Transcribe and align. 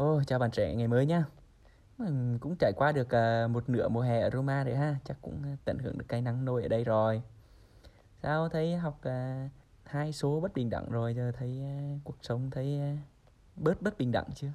oh 0.00 0.26
chào 0.26 0.38
bạn 0.38 0.50
trẻ 0.50 0.74
ngày 0.74 0.88
mới 0.88 1.06
nhá. 1.06 1.24
Mình 1.98 2.38
cũng 2.40 2.56
trải 2.58 2.72
qua 2.76 2.92
được 2.92 3.06
uh, 3.06 3.50
một 3.50 3.68
nửa 3.68 3.88
mùa 3.88 4.00
hè 4.00 4.20
ở 4.20 4.30
Roma 4.30 4.64
rồi 4.64 4.76
ha, 4.76 4.96
chắc 5.04 5.16
cũng 5.22 5.42
à, 5.44 5.56
tận 5.64 5.78
hưởng 5.78 5.98
được 5.98 6.04
cái 6.08 6.22
nắng 6.22 6.44
nôi 6.44 6.62
ở 6.62 6.68
đây 6.68 6.84
rồi. 6.84 7.22
Sao 8.22 8.48
thấy 8.48 8.76
học 8.76 9.00
uh, 9.08 9.50
hai 9.84 10.12
số 10.12 10.40
bất 10.40 10.54
bình 10.54 10.70
đẳng 10.70 10.90
rồi 10.90 11.14
giờ 11.14 11.32
thấy 11.38 11.62
cuộc 12.04 12.16
sống 12.22 12.50
thấy 12.50 12.80
bớt 13.56 13.82
bất 13.82 13.98
bình 13.98 14.12
đẳng 14.12 14.26
chưa? 14.34 14.52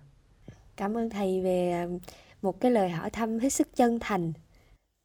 Cảm 0.76 0.98
ơn 0.98 1.10
thầy 1.10 1.42
về 1.42 1.88
một 2.42 2.60
cái 2.60 2.72
lời 2.72 2.90
hỏi 2.90 3.10
thăm 3.10 3.40
hết 3.40 3.50
sức 3.50 3.68
chân 3.76 4.00
thành. 4.00 4.34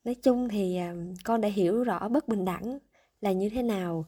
Nói 0.05 0.15
chung 0.15 0.49
thì 0.49 0.81
con 1.25 1.41
đã 1.41 1.49
hiểu 1.49 1.85
rõ 1.85 2.09
bất 2.09 2.29
bình 2.29 2.45
đẳng 2.45 2.79
là 3.21 3.33
như 3.33 3.51
thế 3.51 3.63
nào 3.63 4.05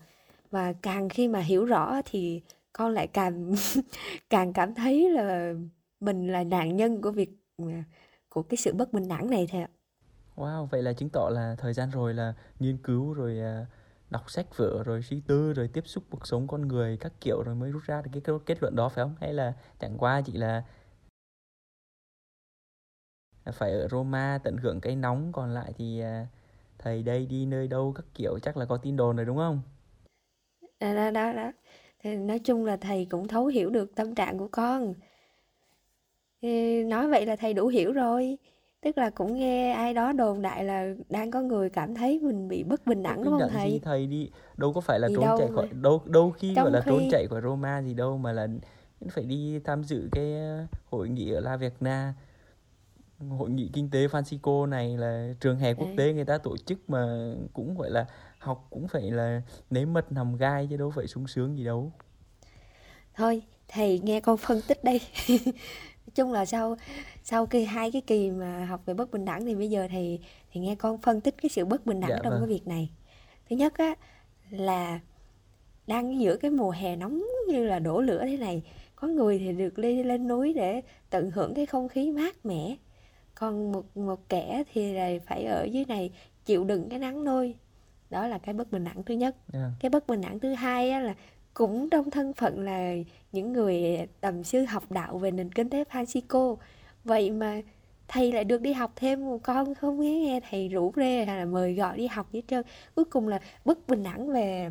và 0.51 0.73
càng 0.73 1.09
khi 1.09 1.29
mà 1.29 1.41
hiểu 1.41 1.65
rõ 1.65 2.01
thì 2.05 2.43
con 2.73 2.93
lại 2.93 3.07
càng 3.07 3.55
càng 4.31 4.53
cảm 4.53 4.75
thấy 4.75 5.11
là 5.11 5.55
mình 6.01 6.33
là 6.33 6.45
nạn 6.45 6.77
nhân 6.77 7.03
của 7.03 7.11
việc 7.11 7.31
à, 7.59 7.85
của 8.29 8.43
cái 8.43 8.57
sự 8.57 8.75
bất 8.75 8.93
bình 8.93 9.09
đẳng 9.09 9.31
này 9.31 9.47
thầy 9.51 9.61
ạ. 9.61 9.69
Wow, 10.37 10.67
vậy 10.67 10.83
là 10.83 10.93
chứng 10.93 11.09
tỏ 11.13 11.31
là 11.33 11.55
thời 11.59 11.73
gian 11.73 11.91
rồi 11.91 12.15
là 12.15 12.35
nghiên 12.59 12.79
cứu 12.79 13.13
rồi 13.13 13.41
à, 13.41 13.67
đọc 14.11 14.31
sách 14.31 14.47
vở 14.57 14.83
rồi 14.85 15.03
suy 15.03 15.21
tư 15.21 15.53
rồi 15.53 15.69
tiếp 15.73 15.83
xúc 15.87 16.05
cuộc 16.11 16.27
sống 16.27 16.47
con 16.47 16.69
người 16.69 16.97
các 16.97 17.13
kiểu 17.21 17.43
rồi 17.43 17.55
mới 17.55 17.71
rút 17.71 17.83
ra 17.83 18.03
được 18.03 18.11
cái 18.13 18.39
kết 18.47 18.63
luận 18.63 18.77
đó 18.77 18.89
phải 18.89 19.05
không? 19.05 19.15
Hay 19.21 19.33
là 19.33 19.53
chẳng 19.81 19.99
qua 19.99 20.21
chỉ 20.21 20.33
là 20.33 20.65
phải 23.53 23.73
ở 23.73 23.89
Roma 23.89 24.39
tận 24.45 24.57
hưởng 24.57 24.81
cái 24.81 24.97
nóng 24.97 25.33
còn 25.33 25.51
lại 25.51 25.73
thì 25.77 26.01
à, 26.01 26.27
thầy 26.79 27.03
đây 27.03 27.27
đi 27.27 27.47
nơi 27.47 27.69
đâu 27.69 27.93
các 27.97 28.05
kiểu 28.15 28.39
chắc 28.43 28.57
là 28.57 28.65
có 28.65 28.77
tin 28.77 28.97
đồn 28.97 29.17
rồi 29.17 29.27
đúng 29.27 29.37
không? 29.37 29.63
Đó, 30.81 30.95
đó, 30.95 31.11
đó, 31.11 31.33
đó. 31.33 31.53
Thì 31.99 32.17
nói 32.17 32.39
chung 32.39 32.65
là 32.65 32.77
thầy 32.77 33.07
cũng 33.11 33.29
thấu 33.29 33.47
hiểu 33.47 33.71
được 33.71 33.95
tâm 33.97 34.15
trạng 34.15 34.39
của 34.39 34.49
con. 34.53 34.95
Nói 36.87 37.09
vậy 37.09 37.27
là 37.27 37.37
thầy 37.37 37.55
đủ 37.55 37.67
hiểu 37.69 37.93
rồi. 37.93 38.39
Tức 38.81 38.99
là 38.99 39.11
cũng 39.11 39.35
nghe 39.37 39.73
ai 39.73 39.95
đó 39.95 40.13
đồn 40.13 40.43
đại 40.43 40.65
là 40.65 40.95
đang 41.09 41.31
có 41.31 41.41
người 41.43 41.71
cảm 41.71 41.95
thấy 41.95 42.19
mình 42.23 42.49
bị 42.49 42.65
bất 42.65 42.87
bình 42.87 43.03
đẳng 43.03 43.25
đúng 43.25 43.33
không 43.33 43.41
đẳng 43.41 43.49
gì 43.51 43.55
thầy? 43.55 43.81
thầy 43.85 44.07
đi 44.07 44.31
đâu 44.57 44.73
có 44.73 44.81
phải 44.81 45.01
là 45.01 45.09
Gì 45.09 45.15
trốn 45.17 45.25
chạy 45.39 45.49
đâu 45.49 45.49
khỏi 45.55 45.67
mà. 45.73 45.81
đâu 45.83 46.03
đâu 46.05 46.31
khi 46.31 46.55
gọi 46.55 46.65
Trong 46.65 46.73
là 46.75 46.83
trốn 46.87 46.99
khi 46.99 47.09
chạy 47.11 47.27
khỏi 47.31 47.41
Roma 47.43 47.83
gì 47.83 47.95
đâu 47.95 48.19
mà 48.19 48.33
là 48.33 48.49
phải 49.11 49.25
đi 49.25 49.61
tham 49.65 49.85
dự 49.85 50.09
cái 50.13 50.35
ờ, 50.35 50.67
hội 50.91 51.09
nghị 51.09 51.31
ở 51.33 51.41
La 51.41 51.57
Verna 51.57 52.15
hội 53.31 53.51
nghị 53.51 53.71
kinh 53.73 53.91
tế 53.91 54.07
Francisco 54.07 54.67
này 54.69 54.97
là 54.97 55.29
trường 55.41 55.59
hè 55.59 55.75
quốc 55.75 55.87
à, 55.87 55.95
tế 55.97 56.13
người 56.13 56.25
ta 56.25 56.39
tổ 56.39 56.57
chức 56.57 56.91
mà 56.91 57.33
cũng 57.53 57.75
gọi 57.79 57.91
là 57.91 58.07
học 58.39 58.67
cũng 58.71 58.89
phải 58.89 59.11
là 59.11 59.43
nếm 59.71 59.93
mật 59.93 60.13
nằm 60.13 60.37
gai 60.37 60.67
chứ 60.71 60.77
đâu 60.77 60.91
phải 60.91 61.07
sung 61.07 61.27
sướng 61.27 61.59
gì 61.59 61.65
đâu 61.65 61.93
thôi 63.15 63.43
thầy 63.69 64.01
nghe 64.05 64.21
con 64.21 64.37
phân 64.37 64.61
tích 64.69 64.85
đây. 64.85 65.01
Nói 66.07 66.13
chung 66.15 66.33
là 66.33 66.45
sau 66.45 66.77
sau 67.25 67.47
khi 67.47 67.65
hai 67.65 67.93
cái 67.93 68.03
kỳ 68.07 68.31
mà 68.31 68.65
học 68.65 68.81
về 68.87 68.95
bất 68.95 69.11
bình 69.11 69.25
đẳng 69.25 69.45
thì 69.45 69.55
bây 69.55 69.71
giờ 69.71 69.89
thì 69.91 70.21
thì 70.53 70.61
nghe 70.61 70.75
con 70.75 70.99
phân 70.99 71.21
tích 71.21 71.35
cái 71.43 71.49
sự 71.51 71.65
bất 71.65 71.87
bình 71.87 72.01
đẳng 72.01 72.11
dạ 72.11 72.19
trong 72.23 72.33
vâng 72.33 72.41
cái 72.41 72.49
việc 72.49 72.67
này. 72.67 72.91
Thứ 73.51 73.57
nhất 73.57 73.79
á 73.79 73.95
là 74.51 75.01
đang 75.87 76.21
giữa 76.21 76.37
cái 76.37 76.51
mùa 76.51 76.71
hè 76.71 76.97
nóng 76.97 77.23
như 77.49 77.65
là 77.65 77.79
đổ 77.79 78.01
lửa 78.01 78.25
thế 78.25 78.37
này 78.37 78.63
có 78.97 79.09
người 79.09 79.39
thì 79.39 79.53
được 79.53 79.79
đi 79.79 80.03
lên 80.03 80.29
núi 80.29 80.53
để 80.53 80.83
tận 81.11 81.31
hưởng 81.31 81.55
cái 81.55 81.67
không 81.67 81.89
khí 81.89 82.11
mát 82.13 82.47
mẻ 82.47 82.77
còn 83.35 83.73
một 83.73 83.97
một 83.97 84.29
kẻ 84.29 84.63
thì 84.73 84.93
là 84.93 85.11
phải 85.27 85.45
ở 85.45 85.65
dưới 85.65 85.85
này 85.89 86.11
chịu 86.45 86.65
đựng 86.65 86.89
cái 86.89 86.99
nắng 86.99 87.25
nôi 87.25 87.55
đó 88.11 88.27
là 88.27 88.39
cái 88.39 88.55
bất 88.55 88.73
bình 88.73 88.85
đẳng 88.85 89.03
thứ 89.03 89.15
nhất 89.15 89.37
Dạ. 89.53 89.71
cái 89.81 89.91
bất 89.91 90.07
bình 90.07 90.21
đẳng 90.21 90.39
thứ 90.41 90.55
hai 90.55 90.91
á, 90.91 91.01
là 91.01 91.15
cũng 91.57 91.91
trong 91.91 92.11
thân 92.11 92.33
phận 92.35 92.65
là 92.65 92.95
những 93.33 93.53
người 93.53 94.07
tầm 94.21 94.45
sư 94.45 94.65
học 94.65 94.91
đạo 94.91 95.19
về 95.19 95.31
nền 95.31 95.53
kinh 95.53 95.71
tế 95.71 95.85
Francisco 95.91 96.57
vậy 97.05 97.31
mà 97.31 97.61
thầy 98.09 98.33
lại 98.33 98.45
được 98.45 98.61
đi 98.61 98.73
học 98.73 98.93
thêm 98.97 99.39
con 99.39 99.75
không 99.75 100.01
nghe 100.01 100.11
nghe 100.11 100.41
thầy 100.51 100.69
rủ 100.69 100.93
rê 100.97 101.25
hay 101.25 101.39
là 101.39 101.45
mời 101.45 101.75
gọi 101.75 101.97
đi 101.97 102.07
học 102.07 102.27
hết 102.33 102.41
trơn. 102.49 102.65
Cuối 102.95 103.05
cùng 103.05 103.29
là 103.29 103.41
bất 103.65 103.89
bình 103.89 104.03
đẳng 104.03 104.33
về 104.33 104.71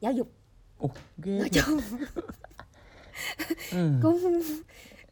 giáo 0.00 0.12
dục. 0.12 0.32
Ồ, 0.78 0.90
ghê 1.18 1.38
nói 1.38 1.48
chung 1.48 1.80
ừ. 3.72 3.90
cũng 4.02 4.40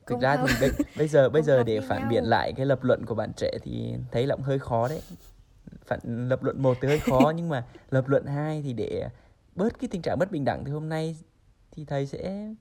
thực 0.06 0.20
ra 0.20 0.36
thì 0.36 0.54
bây, 0.60 0.70
bây 0.96 1.08
giờ 1.08 1.28
bây 1.28 1.42
giờ 1.42 1.62
để 1.62 1.78
với 1.78 1.88
phản 1.88 2.08
biện 2.08 2.22
nhau 2.22 2.30
lại 2.30 2.52
cái 2.56 2.66
lập 2.66 2.84
luận 2.84 3.06
của 3.06 3.14
bạn 3.14 3.32
trẻ 3.36 3.50
thì 3.62 3.94
thấy 4.12 4.26
là 4.26 4.36
cũng 4.36 4.44
hơi 4.44 4.58
khó 4.58 4.88
đấy. 4.88 5.00
Phản 5.86 6.28
lập 6.28 6.42
luận 6.42 6.62
một 6.62 6.76
thì 6.80 6.88
hơi 6.88 6.98
khó 6.98 7.32
nhưng 7.36 7.48
mà 7.48 7.64
lập 7.90 8.08
luận 8.08 8.26
hai 8.26 8.62
thì 8.62 8.72
để 8.72 9.08
bớt 9.56 9.78
cái 9.78 9.88
tình 9.88 10.02
trạng 10.02 10.18
bất 10.18 10.30
bình 10.30 10.44
đẳng 10.44 10.64
thì 10.64 10.72
hôm 10.72 10.88
nay 10.88 11.16
thì 11.70 11.84
thầy 11.84 12.06
sẽ 12.06 12.54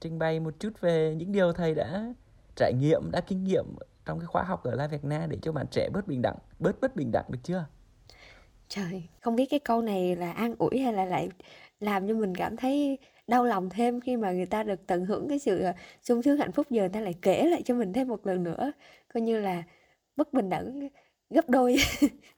trình 0.00 0.18
bày 0.18 0.40
một 0.40 0.54
chút 0.60 0.80
về 0.80 1.14
những 1.14 1.32
điều 1.32 1.52
thầy 1.52 1.74
đã 1.74 2.14
trải 2.56 2.72
nghiệm, 2.74 3.10
đã 3.12 3.20
kinh 3.20 3.44
nghiệm 3.44 3.64
trong 4.06 4.18
cái 4.18 4.26
khóa 4.26 4.42
học 4.42 4.64
ở 4.64 4.74
La 4.74 4.86
Việt 4.86 5.04
Nam 5.04 5.30
để 5.30 5.38
cho 5.42 5.52
bạn 5.52 5.66
trẻ 5.70 5.88
bớt 5.92 6.06
bình 6.06 6.22
đẳng, 6.22 6.36
bớt 6.58 6.80
bất 6.80 6.96
bình 6.96 7.10
đẳng 7.12 7.24
được 7.28 7.38
chưa? 7.42 7.64
Trời, 8.68 9.02
không 9.20 9.36
biết 9.36 9.46
cái 9.50 9.60
câu 9.60 9.82
này 9.82 10.16
là 10.16 10.32
an 10.32 10.54
ủi 10.58 10.78
hay 10.78 10.92
là 10.92 11.04
lại 11.04 11.28
làm 11.80 12.08
cho 12.08 12.14
mình 12.14 12.34
cảm 12.34 12.56
thấy 12.56 12.98
đau 13.26 13.44
lòng 13.44 13.70
thêm 13.70 14.00
khi 14.00 14.16
mà 14.16 14.32
người 14.32 14.46
ta 14.46 14.62
được 14.62 14.86
tận 14.86 15.06
hưởng 15.06 15.28
cái 15.28 15.38
sự 15.38 15.58
ờ, 15.60 15.72
sung 16.02 16.22
sướng, 16.22 16.38
hạnh 16.38 16.52
phúc. 16.52 16.66
Giờ 16.70 16.82
người 16.82 16.88
ta 16.88 17.00
lại 17.00 17.14
kể 17.22 17.44
lại 17.50 17.62
cho 17.64 17.74
mình 17.74 17.92
thêm 17.92 18.08
một 18.08 18.26
lần 18.26 18.42
nữa. 18.42 18.72
Coi 19.14 19.20
như 19.20 19.40
là 19.40 19.62
bất 20.16 20.32
bình 20.32 20.48
đẳng 20.48 20.88
gấp 21.30 21.48
đôi. 21.48 21.76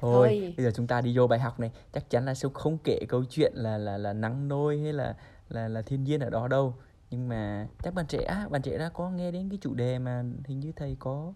thôi 0.00 0.28
thôi. 0.28 0.54
bây 0.56 0.64
giờ 0.66 0.72
chúng 0.74 0.86
ta 0.86 1.00
đi 1.00 1.16
vô 1.16 1.26
bài 1.26 1.38
học 1.38 1.60
này. 1.60 1.70
Chắc 1.92 2.10
chắn 2.10 2.24
là 2.24 2.34
sẽ 2.34 2.48
không 2.54 2.78
kể 2.84 3.00
câu 3.08 3.24
chuyện 3.24 3.52
là 3.54 3.78
là 3.78 3.98
là 3.98 4.12
nắng 4.12 4.48
nôi 4.48 4.78
hay 4.78 4.92
là 4.92 5.16
là 5.48 5.68
là 5.68 5.82
thiên 5.82 6.04
nhiên 6.04 6.20
ở 6.20 6.30
đó 6.30 6.48
đâu. 6.48 6.74
Nhưng 7.10 7.28
mà 7.28 7.68
chắc 7.82 7.94
bạn 7.94 8.06
trẻ 8.06 8.46
bạn 8.50 8.62
trẻ 8.62 8.78
đã 8.78 8.88
có 8.88 9.10
nghe 9.10 9.30
đến 9.30 9.48
cái 9.48 9.58
chủ 9.62 9.74
đề 9.74 9.98
mà 9.98 10.24
hình 10.46 10.60
như 10.60 10.72
thầy 10.76 10.96
có 10.98 11.32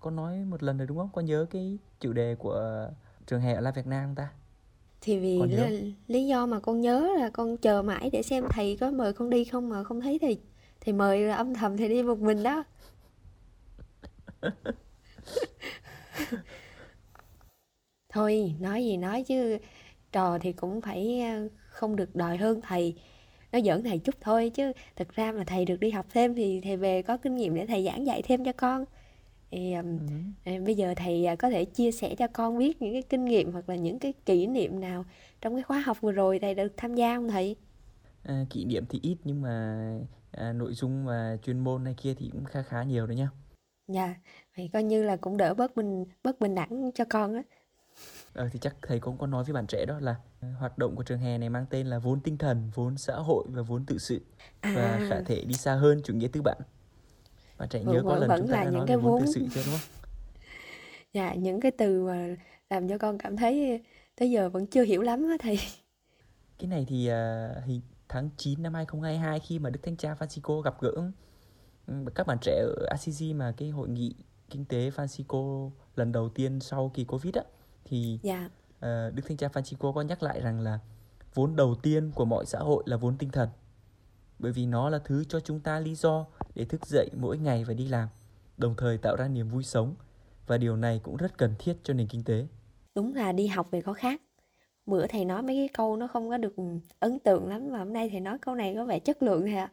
có 0.00 0.10
nói 0.10 0.44
một 0.44 0.62
lần 0.62 0.78
rồi 0.78 0.86
đúng 0.86 0.98
không? 0.98 1.10
Có 1.12 1.20
nhớ 1.20 1.46
cái 1.50 1.78
chủ 2.00 2.12
đề 2.12 2.34
của 2.34 2.88
trường 3.26 3.40
hè 3.40 3.54
ở 3.54 3.60
La 3.60 3.70
Việt 3.70 3.86
Nam 3.86 4.14
ta? 4.14 4.28
Thì 5.00 5.18
vì 5.18 5.38
không 5.38 5.50
lý, 6.06 6.26
do 6.26 6.46
mà 6.46 6.60
con 6.60 6.80
nhớ 6.80 7.08
là 7.18 7.30
con 7.30 7.56
chờ 7.56 7.82
mãi 7.82 8.10
để 8.12 8.22
xem 8.22 8.44
thầy 8.50 8.76
có 8.80 8.90
mời 8.90 9.12
con 9.12 9.30
đi 9.30 9.44
không 9.44 9.68
mà 9.68 9.84
không 9.84 10.00
thấy 10.00 10.18
thầy 10.18 10.40
thầy 10.80 10.94
mời 10.94 11.20
là 11.20 11.36
âm 11.36 11.54
thầm 11.54 11.76
thầy 11.76 11.88
đi 11.88 12.02
một 12.02 12.18
mình 12.18 12.42
đó 12.42 12.64
thôi 18.14 18.54
nói 18.60 18.84
gì 18.84 18.96
nói 18.96 19.22
chứ 19.22 19.58
trò 20.12 20.38
thì 20.38 20.52
cũng 20.52 20.80
phải 20.80 21.20
à, 21.20 21.40
không 21.68 21.96
được 21.96 22.16
đòi 22.16 22.36
hơn 22.36 22.60
thầy 22.62 22.94
nó 23.52 23.60
giỡn 23.60 23.82
thầy 23.84 23.98
chút 23.98 24.14
thôi 24.20 24.50
chứ. 24.54 24.72
Thực 24.96 25.08
ra 25.14 25.32
mà 25.32 25.44
thầy 25.46 25.64
được 25.64 25.76
đi 25.80 25.90
học 25.90 26.06
thêm 26.10 26.34
thì 26.34 26.60
thầy 26.64 26.76
về 26.76 27.02
có 27.02 27.16
kinh 27.16 27.34
nghiệm 27.36 27.54
để 27.54 27.66
thầy 27.66 27.84
giảng 27.84 28.06
dạy 28.06 28.22
thêm 28.22 28.44
cho 28.44 28.52
con. 28.52 28.84
Thì 29.50 29.72
ừm, 29.72 29.98
ừ. 29.98 30.06
à, 30.44 30.52
bây 30.66 30.74
giờ 30.74 30.94
thầy 30.96 31.26
à, 31.26 31.36
có 31.36 31.50
thể 31.50 31.64
chia 31.64 31.90
sẻ 31.92 32.14
cho 32.18 32.26
con 32.28 32.58
biết 32.58 32.82
những 32.82 32.92
cái 32.92 33.02
kinh 33.02 33.24
nghiệm 33.24 33.52
hoặc 33.52 33.68
là 33.68 33.76
những 33.76 33.98
cái 33.98 34.12
kỷ 34.26 34.46
niệm 34.46 34.80
nào 34.80 35.04
trong 35.40 35.54
cái 35.54 35.62
khóa 35.62 35.80
học 35.80 36.00
vừa 36.00 36.12
rồi 36.12 36.38
thầy 36.38 36.54
được 36.54 36.74
tham 36.76 36.94
gia 36.94 37.16
không 37.16 37.28
thầy? 37.28 37.56
À, 38.22 38.44
kỷ 38.50 38.64
niệm 38.64 38.84
thì 38.88 39.00
ít 39.02 39.16
nhưng 39.24 39.42
mà 39.42 39.76
à, 40.32 40.52
nội 40.52 40.74
dung 40.74 41.06
và 41.06 41.36
chuyên 41.42 41.58
môn 41.58 41.84
này 41.84 41.94
kia 42.02 42.14
thì 42.18 42.30
cũng 42.32 42.44
khá 42.44 42.62
khá 42.62 42.82
nhiều 42.82 43.06
đấy 43.06 43.16
nhá. 43.16 43.28
Dạ 43.88 44.14
vậy 44.56 44.70
coi 44.72 44.82
như 44.82 45.02
là 45.02 45.16
cũng 45.16 45.36
đỡ 45.36 45.54
bớt 45.54 45.76
bình 45.76 46.04
bớt 46.22 46.40
bình 46.40 46.54
đẳng 46.54 46.90
cho 46.94 47.04
con 47.10 47.34
á 47.34 47.42
Ờ, 48.34 48.48
thì 48.52 48.58
chắc 48.58 48.76
thầy 48.82 49.00
cũng 49.00 49.18
có 49.18 49.26
nói 49.26 49.44
với 49.44 49.52
bạn 49.52 49.66
trẻ 49.66 49.84
đó 49.88 49.98
là 50.00 50.16
ờ, 50.40 50.48
hoạt 50.58 50.78
động 50.78 50.96
của 50.96 51.02
trường 51.02 51.18
hè 51.18 51.38
này 51.38 51.48
mang 51.48 51.66
tên 51.70 51.86
là 51.86 51.98
vốn 51.98 52.20
tinh 52.20 52.38
thần, 52.38 52.70
vốn 52.74 52.98
xã 52.98 53.14
hội 53.16 53.44
và 53.48 53.62
vốn 53.62 53.86
tự 53.86 53.98
sự 53.98 54.20
và 54.62 55.00
khả 55.08 55.16
à 55.16 55.22
thể 55.26 55.44
đi 55.44 55.54
xa 55.54 55.74
hơn 55.74 56.00
chủ 56.04 56.14
nghĩa 56.14 56.28
tư 56.28 56.42
bản. 56.42 56.58
Bạn 57.58 57.68
trẻ 57.68 57.84
nhớ 57.84 57.92
vẫn 57.92 58.04
có 58.04 58.10
vẫn 58.10 58.20
lần 58.20 58.28
vẫn 58.28 58.38
chúng 58.38 58.48
ta 58.48 58.56
là 58.56 58.64
đã 58.64 58.70
những 58.70 58.78
nói 58.78 58.86
cái 58.86 58.96
về 58.96 59.02
vốn 59.02 59.20
tự 59.20 59.26
sự 59.26 59.40
chưa 59.54 59.60
đúng 59.66 59.74
không? 59.74 59.88
dạ 61.12 61.34
những 61.34 61.60
cái 61.60 61.72
từ 61.72 62.04
mà 62.06 62.36
làm 62.70 62.88
cho 62.88 62.98
con 62.98 63.18
cảm 63.18 63.36
thấy 63.36 63.82
tới 64.16 64.30
giờ 64.30 64.48
vẫn 64.48 64.66
chưa 64.66 64.82
hiểu 64.82 65.02
lắm 65.02 65.22
á 65.30 65.36
thầy 65.40 65.58
Cái 66.58 66.68
này 66.68 66.84
thì 66.88 67.06
à, 67.06 67.48
hình 67.66 67.80
tháng 68.08 68.30
9 68.36 68.62
năm 68.62 68.74
2022 68.74 69.40
khi 69.40 69.58
mà 69.58 69.70
Đức 69.70 69.80
Thánh 69.82 69.96
Cha 69.96 70.14
Francisco 70.14 70.60
gặp 70.60 70.80
gỡ 70.80 70.92
ừ, 71.86 71.94
các 72.14 72.26
bạn 72.26 72.38
trẻ 72.40 72.52
ở 72.52 72.86
Assisi 72.90 73.34
mà 73.34 73.52
cái 73.56 73.70
hội 73.70 73.88
nghị 73.88 74.14
kinh 74.50 74.64
tế 74.64 74.90
Francisco 74.90 75.70
lần 75.96 76.12
đầu 76.12 76.28
tiên 76.28 76.60
sau 76.60 76.90
kỳ 76.94 77.04
Covid 77.04 77.34
á 77.34 77.42
thì 77.84 78.18
dạ. 78.22 78.50
ờ, 78.80 79.10
Đức 79.10 79.22
Thánh 79.28 79.36
Cha 79.36 79.48
Francisco 79.48 79.92
có 79.92 80.02
nhắc 80.02 80.22
lại 80.22 80.40
rằng 80.40 80.60
là 80.60 80.78
vốn 81.34 81.56
đầu 81.56 81.74
tiên 81.82 82.12
của 82.14 82.24
mọi 82.24 82.46
xã 82.46 82.58
hội 82.58 82.82
là 82.86 82.96
vốn 82.96 83.18
tinh 83.18 83.30
thần 83.30 83.48
bởi 84.38 84.52
vì 84.52 84.66
nó 84.66 84.88
là 84.88 84.98
thứ 84.98 85.24
cho 85.24 85.40
chúng 85.40 85.60
ta 85.60 85.80
lý 85.80 85.94
do 85.94 86.26
để 86.54 86.64
thức 86.64 86.86
dậy 86.86 87.10
mỗi 87.20 87.38
ngày 87.38 87.64
và 87.64 87.74
đi 87.74 87.88
làm, 87.88 88.08
đồng 88.56 88.74
thời 88.76 88.98
tạo 88.98 89.16
ra 89.16 89.28
niềm 89.28 89.48
vui 89.48 89.62
sống 89.62 89.94
và 90.46 90.58
điều 90.58 90.76
này 90.76 91.00
cũng 91.02 91.16
rất 91.16 91.38
cần 91.38 91.54
thiết 91.58 91.76
cho 91.82 91.94
nền 91.94 92.06
kinh 92.06 92.24
tế. 92.24 92.46
đúng 92.94 93.14
là 93.14 93.32
đi 93.32 93.46
học 93.46 93.70
về 93.70 93.80
có 93.80 93.92
khác. 93.92 94.22
Bữa 94.86 95.06
thầy 95.06 95.24
nói 95.24 95.42
mấy 95.42 95.56
cái 95.56 95.68
câu 95.68 95.96
nó 95.96 96.06
không 96.06 96.30
có 96.30 96.36
được 96.36 96.54
ấn 97.00 97.18
tượng 97.18 97.48
lắm 97.48 97.72
mà 97.72 97.78
hôm 97.78 97.92
nay 97.92 98.08
thầy 98.10 98.20
nói 98.20 98.38
câu 98.38 98.54
này 98.54 98.74
có 98.74 98.84
vẻ 98.84 98.98
chất 98.98 99.22
lượng 99.22 99.42
thầy 99.42 99.54
ạ 99.54 99.72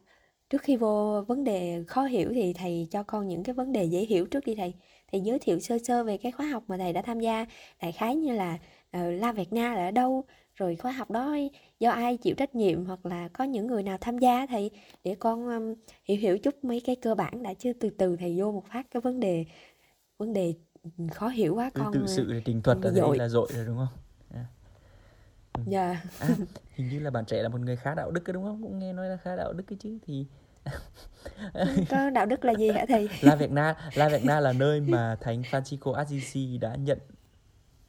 trước 0.51 0.61
khi 0.61 0.75
vô 0.75 1.23
vấn 1.27 1.43
đề 1.43 1.83
khó 1.87 2.03
hiểu 2.03 2.31
thì 2.33 2.53
thầy 2.53 2.87
cho 2.91 3.03
con 3.03 3.27
những 3.27 3.43
cái 3.43 3.53
vấn 3.53 3.71
đề 3.71 3.83
dễ 3.83 3.99
hiểu 3.99 4.25
trước 4.25 4.45
đi 4.45 4.55
thầy 4.55 4.73
thầy 5.11 5.21
giới 5.21 5.39
thiệu 5.39 5.59
sơ 5.59 5.77
sơ 5.83 6.03
về 6.03 6.17
cái 6.17 6.31
khóa 6.31 6.45
học 6.45 6.63
mà 6.67 6.77
thầy 6.77 6.93
đã 6.93 7.01
tham 7.01 7.19
gia 7.19 7.45
đại 7.81 7.91
khái 7.91 8.15
như 8.15 8.33
là 8.33 8.57
uh, 8.97 9.21
La 9.21 9.31
Việt 9.31 9.53
Nga 9.53 9.75
là 9.75 9.85
ở 9.87 9.91
đâu 9.91 10.23
rồi 10.55 10.75
khóa 10.75 10.91
học 10.91 11.11
đó 11.11 11.35
do 11.79 11.91
ai 11.91 12.17
chịu 12.17 12.35
trách 12.35 12.55
nhiệm 12.55 12.85
hoặc 12.85 13.05
là 13.05 13.27
có 13.27 13.43
những 13.43 13.67
người 13.67 13.83
nào 13.83 13.97
tham 14.01 14.17
gia 14.17 14.45
thầy 14.45 14.71
để 15.03 15.15
con 15.19 15.47
um, 15.47 15.73
hiểu 16.03 16.17
hiểu 16.17 16.37
chút 16.37 16.63
mấy 16.63 16.79
cái 16.79 16.95
cơ 16.95 17.15
bản 17.15 17.43
đã 17.43 17.53
chứ 17.53 17.73
từ 17.79 17.89
từ 17.89 18.15
thầy 18.15 18.35
vô 18.39 18.51
một 18.51 18.65
phát 18.73 18.91
cái 18.91 19.01
vấn 19.01 19.19
đề 19.19 19.45
vấn 20.17 20.33
đề 20.33 20.53
khó 21.11 21.27
hiểu 21.27 21.55
quá 21.55 21.71
con 21.73 21.93
tự 21.93 22.01
ờ, 22.01 22.07
sự 22.07 22.33
là 22.33 22.39
trình 22.45 22.61
thuật 22.61 22.77
là 22.81 22.91
dội. 22.91 23.17
là 23.17 23.27
dội 23.27 23.47
rồi 23.55 23.65
đúng 23.65 23.77
không? 23.77 23.99
Ừ. 25.53 25.61
dạ 25.67 26.01
À, 26.19 26.27
hình 26.75 26.89
như 26.89 26.99
là 26.99 27.09
bạn 27.09 27.25
trẻ 27.25 27.43
là 27.43 27.49
một 27.49 27.61
người 27.61 27.75
khá 27.75 27.95
đạo 27.95 28.11
đức 28.11 28.29
ấy 28.29 28.33
đúng 28.33 28.43
không? 28.43 28.61
Cũng 28.63 28.79
nghe 28.79 28.93
nói 28.93 29.07
là 29.09 29.17
khá 29.17 29.35
đạo 29.35 29.53
đức 29.53 29.63
cái 29.67 29.77
chứ 29.81 29.97
thì 30.05 30.25
có 31.89 32.09
đạo 32.09 32.25
đức 32.25 32.45
là 32.45 32.53
gì 32.53 32.71
hả 32.71 32.85
thầy 32.87 33.09
La 33.21 33.35
Việt 33.35 33.51
Na 33.51 33.75
La 33.93 34.09
Việt 34.09 34.25
Na 34.25 34.39
là 34.39 34.53
nơi 34.53 34.81
mà 34.81 35.17
thánh 35.21 35.41
Francisco 35.41 35.93
Assisi 35.93 36.57
đã 36.57 36.75
nhận 36.75 36.99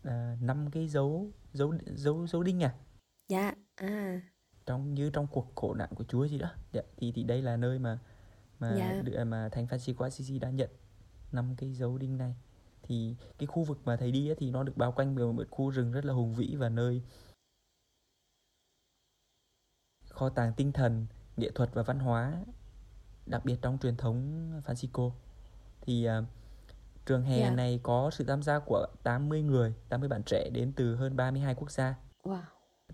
à, 0.03 0.37
năm 0.41 0.71
cái 0.73 0.89
dấu 0.89 1.31
dấu 1.53 1.75
dấu 1.87 2.27
dấu 2.27 2.43
đinh 2.43 2.63
à 2.63 2.75
dạ 3.29 3.53
à 3.75 4.21
trong 4.67 4.95
như 4.95 5.11
trong 5.11 5.27
cuộc 5.27 5.53
khổ 5.55 5.75
nạn 5.75 5.89
của 5.95 6.05
Chúa 6.05 6.27
gì 6.27 6.39
đó 6.39 6.49
dạ, 6.73 6.83
thì 6.97 7.13
thì 7.13 7.23
đây 7.23 7.43
là 7.43 7.57
nơi 7.57 7.79
mà 7.79 7.99
mà 8.59 8.75
Dạ. 8.79 9.25
mà 9.25 9.49
thánh 9.53 9.67
Francisco 9.67 10.05
Assisi 10.05 10.39
đã 10.39 10.51
nhận 10.51 10.71
năm 11.33 11.55
cái 11.59 11.73
dấu 11.75 11.99
đinh 11.99 12.19
này 12.19 12.35
thì 12.83 13.17
cái 13.39 13.47
khu 13.47 13.65
vực 13.65 13.79
mà 13.85 13.97
thầy 13.97 14.13
đi 14.13 14.29
á, 14.29 14.35
thì 14.39 14.51
nó 14.51 14.63
được 14.63 14.77
bao 14.77 14.93
quanh 14.93 15.15
bởi 15.15 15.33
một 15.33 15.45
khu 15.51 15.71
rừng 15.71 15.93
rất 15.93 16.05
là 16.05 16.13
hùng 16.13 16.35
vĩ 16.35 16.57
và 16.57 16.69
nơi 16.69 17.03
kho 20.23 20.29
tàng 20.29 20.53
tinh 20.53 20.73
thần 20.73 21.07
nghệ 21.37 21.51
thuật 21.55 21.75
và 21.75 21.83
văn 21.83 21.99
hóa 21.99 22.33
đặc 23.27 23.45
biệt 23.45 23.57
trong 23.63 23.79
truyền 23.83 23.97
thống 23.97 24.51
Francisco. 24.67 25.11
Thì 25.81 26.05
à, 26.05 26.23
trường 27.07 27.23
hè 27.23 27.41
Dạ. 27.41 27.51
này 27.51 27.81
có 27.83 28.11
sự 28.13 28.25
tham 28.25 28.43
gia 28.43 28.59
của 28.59 28.87
80 29.03 29.43
người 29.43 29.75
80 29.89 30.09
bạn 30.09 30.23
trẻ 30.27 30.51
đến 30.53 30.73
từ 30.77 30.97
hơn 30.97 31.17
32 31.17 31.55
quốc 31.55 31.71
gia. 31.71 31.95
Wow. 32.23 32.39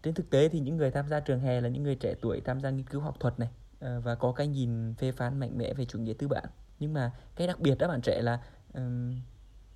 Trên 0.03 0.15
thực 0.15 0.31
tế 0.31 0.49
thì 0.49 0.61
những 0.61 0.77
người 0.77 0.91
tham 0.91 1.09
gia 1.09 1.21
trường 1.21 1.41
hè 1.41 1.61
là 1.61 1.69
những 1.69 1.83
người 1.83 1.95
trẻ 1.95 2.15
tuổi 2.23 2.41
tham 2.41 2.61
gia 2.61 2.71
nghiên 2.71 2.87
cứu 2.87 3.01
học 3.01 3.17
thuật 3.21 3.39
này 3.39 3.49
ờ, 3.81 4.01
và 4.01 4.15
có 4.15 4.33
cái 4.33 4.47
nhìn 4.47 4.95
phê 4.95 5.13
phán 5.13 5.41
mạnh 5.41 5.59
mẽ 5.59 5.75
về 5.75 5.85
chủ 5.85 5.99
nghĩa 5.99 6.15
tư 6.19 6.29
bản. 6.29 6.45
Nhưng 6.79 6.93
mà 6.93 7.13
cái 7.37 7.47
đặc 7.47 7.61
biệt 7.61 7.75
đó 7.79 7.89
bạn 7.89 8.01
trẻ 8.01 8.23
là 8.23 8.41
ừm, 8.73 9.21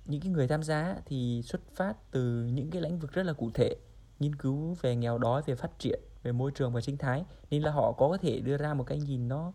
những 0.05 0.21
cái 0.21 0.31
người 0.31 0.47
tham 0.47 0.63
gia 0.63 0.95
thì 1.05 1.41
xuất 1.41 1.61
phát 1.75 2.11
từ 2.11 2.43
những 2.53 2.71
cái 2.71 2.81
lĩnh 2.81 2.99
vực 2.99 3.11
rất 3.11 3.23
là 3.23 3.33
cụ 3.33 3.51
thể 3.53 3.75
nghiên 4.19 4.35
cứu 4.35 4.77
về 4.81 4.95
nghèo 4.95 5.17
đói 5.17 5.41
về 5.45 5.55
phát 5.55 5.79
triển 5.79 5.99
về 6.23 6.31
môi 6.31 6.51
trường 6.51 6.73
và 6.73 6.81
sinh 6.81 6.97
thái 6.97 7.25
nên 7.51 7.61
là 7.61 7.71
họ 7.71 7.91
có 7.91 8.17
thể 8.21 8.39
đưa 8.39 8.57
ra 8.57 8.73
một 8.73 8.83
cái 8.83 8.99
nhìn 8.99 9.27
nó 9.27 9.53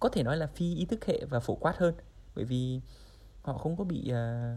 có 0.00 0.08
thể 0.08 0.22
nói 0.22 0.36
là 0.36 0.46
phi 0.46 0.74
ý 0.74 0.84
thức 0.84 1.04
hệ 1.04 1.24
và 1.24 1.40
phổ 1.40 1.54
quát 1.54 1.78
hơn. 1.78 1.94
Bởi 2.34 2.44
vì 2.44 2.80
họ 3.42 3.58
không 3.58 3.76
có 3.76 3.84
bị 3.84 4.08
ờ, 4.08 4.56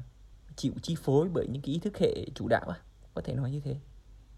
chịu 0.55 0.73
chi 0.81 0.95
phối 0.95 1.29
bởi 1.33 1.47
những 1.51 1.61
cái 1.61 1.73
ý 1.73 1.79
thức 1.79 1.97
hệ 1.97 2.25
chủ 2.35 2.47
đạo 2.47 2.65
á 2.69 2.77
có 3.13 3.21
thể 3.21 3.33
nói 3.33 3.51
như 3.51 3.59
thế. 3.59 3.75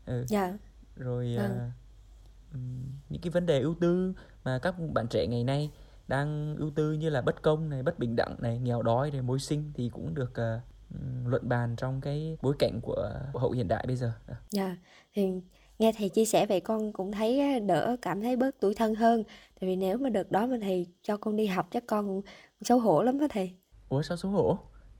Ừ. 0.06 0.26
Dạ. 0.28 0.58
Rồi 0.96 1.36
à, 1.38 1.72
ừm, 2.54 2.84
những 3.10 3.22
cái 3.22 3.32
vấn 3.32 3.46
đề 3.46 3.60
ưu 3.60 3.76
tư 3.80 4.14
mà 4.44 4.60
các 4.60 4.76
bạn 4.94 5.08
trẻ 5.08 5.28
ngày 5.28 5.44
nay 5.44 5.72
đang 6.08 6.56
ưu 6.58 6.72
tư 6.76 6.94
như 6.94 7.10
là 7.10 7.22
bất 7.22 7.42
công 7.42 7.70
này 7.70 7.84
bất 7.84 8.00
bình 8.00 8.16
đẳng 8.16 8.36
này 8.40 8.60
nghèo 8.60 8.82
đói 8.82 9.12
này 9.12 9.22
mối 9.22 9.40
sinh 9.40 9.72
thì 9.76 9.90
cũng 9.90 10.16
được 10.16 10.34
ừm, 10.94 11.26
luận 11.26 11.50
bàn 11.50 11.76
trong 11.76 12.02
cái 12.02 12.38
bối 12.42 12.56
cảnh 12.60 12.80
của, 12.82 13.10
hậu 13.34 13.52
hiện 13.52 13.68
đại 13.68 13.84
bây 13.88 13.96
giờ. 13.96 14.12
À, 14.28 14.36
Dạ, 14.50 14.78
thì 15.14 15.42
nghe 15.84 15.92
thầy 15.98 16.10
chia 16.10 16.26
sẻ 16.26 16.46
vậy 16.46 16.60
con 16.60 16.94
cũng 16.94 17.12
thấy 17.12 17.60
đỡ 17.60 17.96
cảm 18.02 18.22
thấy 18.22 18.36
bớt 18.36 18.60
tủi 18.60 18.74
thân 18.74 18.96
hơn. 18.96 19.24
Tại 19.60 19.70
vì 19.70 19.76
nếu 19.76 19.98
mà 19.98 20.10
đợt 20.10 20.32
đó 20.32 20.48
mà 20.48 20.58
thầy 20.62 20.88
cho 21.02 21.18
con 21.18 21.36
đi 21.36 21.46
học 21.46 21.68
chắc 21.72 21.84
con 21.88 22.08
cũng 22.08 22.22
xấu 22.62 22.80
hổ 22.80 23.04
lắm 23.04 23.20
đó 23.20 23.28
thầy. 23.30 23.54
ủa 23.90 24.02
sao 24.02 24.18
xấu 24.18 24.32
hổ 24.32 24.58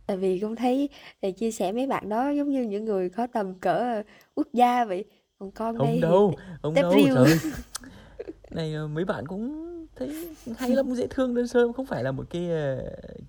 Tại 0.08 0.18
vì 0.18 0.40
con 0.40 0.56
thấy 0.56 0.90
thầy 1.22 1.32
chia 1.32 1.52
sẻ 1.52 1.72
mấy 1.72 1.88
bạn 1.88 2.10
đó 2.10 2.30
giống 2.30 2.50
như 2.50 2.64
những 2.64 2.86
người 2.86 3.10
có 3.10 3.28
tầm 3.28 3.60
cỡ 3.60 3.74
ờ, 3.74 4.04
quốc 4.36 4.48
gia 4.54 4.86
vậy. 4.86 5.06
Còn 5.40 5.52
con 5.52 5.82
đây 5.82 5.88
không 5.88 6.00
thì 6.02 6.02
đâu 6.02 6.34
không 6.62 6.74
đâu 6.82 6.92
riêu. 6.92 7.16
trời 7.16 7.40
này 8.52 8.74
ờ, 8.74 8.88
mấy 8.88 9.06
bạn 9.06 9.28
cũng 9.28 9.70
thấy 9.96 10.36
hay 10.58 10.70
lắm 10.70 10.96
dễ 10.96 11.08
thương 11.10 11.36
đơn 11.36 11.48
sơ 11.48 11.72
không 11.74 11.86
phải 11.86 12.04
là 12.04 12.12
một 12.12 12.26
cái 12.30 12.50
ờ, 12.52 12.78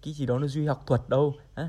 cái 0.03 0.15
gì 0.15 0.27
đó 0.27 0.39
nó 0.39 0.47
duy 0.47 0.67
học 0.67 0.85
thuật 0.87 1.01
đâu 1.09 1.35
hả 1.57 1.69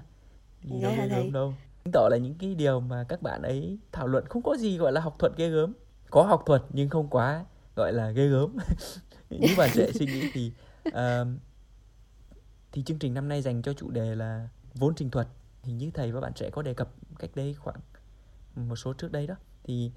gì 0.64 0.80
đâu 0.82 0.92
Dạ 0.92 1.08
thầy? 1.10 1.10
gớm 1.10 1.32
đâu 1.32 1.54
chứng 1.86 1.92
tỏ 1.92 2.08
là 2.12 2.18
những 2.18 2.36
cái 2.36 2.56
điều 2.56 2.80
mà 2.80 3.04
các 3.10 3.22
bạn 3.22 3.42
ấy 3.42 3.80
thảo 3.92 4.08
luận 4.08 4.26
không 4.30 4.44
có 4.44 4.58
gì 4.58 4.78
gọi 4.78 4.92
là 4.92 5.02
học 5.02 5.16
thuật 5.20 5.32
ghê 5.38 5.50
gớm. 5.50 5.74
Có 6.10 6.24
học 6.24 6.44
thuật 6.46 6.64
nhưng 6.70 6.90
không 6.90 7.10
quá 7.10 7.46
gọi 7.76 7.94
là 7.94 8.12
ghê 8.12 8.28
gớm. 8.28 8.58
Như 9.30 9.48
bạn 9.58 9.70
trẻ 9.74 9.92
suy 9.94 10.06
nghĩ 10.06 10.30
thì 10.34 10.52
ờ, 10.94 11.28
thì 12.72 12.84
chương 12.84 13.00
trình 13.00 13.14
năm 13.14 13.28
nay 13.28 13.42
dành 13.42 13.62
cho 13.62 13.74
chủ 13.74 13.92
đề 13.92 14.16
là 14.16 14.50
vốn 14.74 14.96
trình 14.96 15.10
thuật. 15.12 15.28
Hình 15.64 15.78
như 15.78 15.92
thầy 15.94 16.12
và 16.12 16.22
bạn 16.22 16.34
trẻ 16.34 16.50
có 16.50 16.62
đề 16.62 16.74
cập 16.74 16.90
cách 17.20 17.32
đây 17.36 17.54
khoảng 17.54 17.80
một 18.56 18.76
số 18.76 18.94
trước 18.94 19.12
đây 19.12 19.28
đó. 19.28 19.36
Thì 19.64 19.92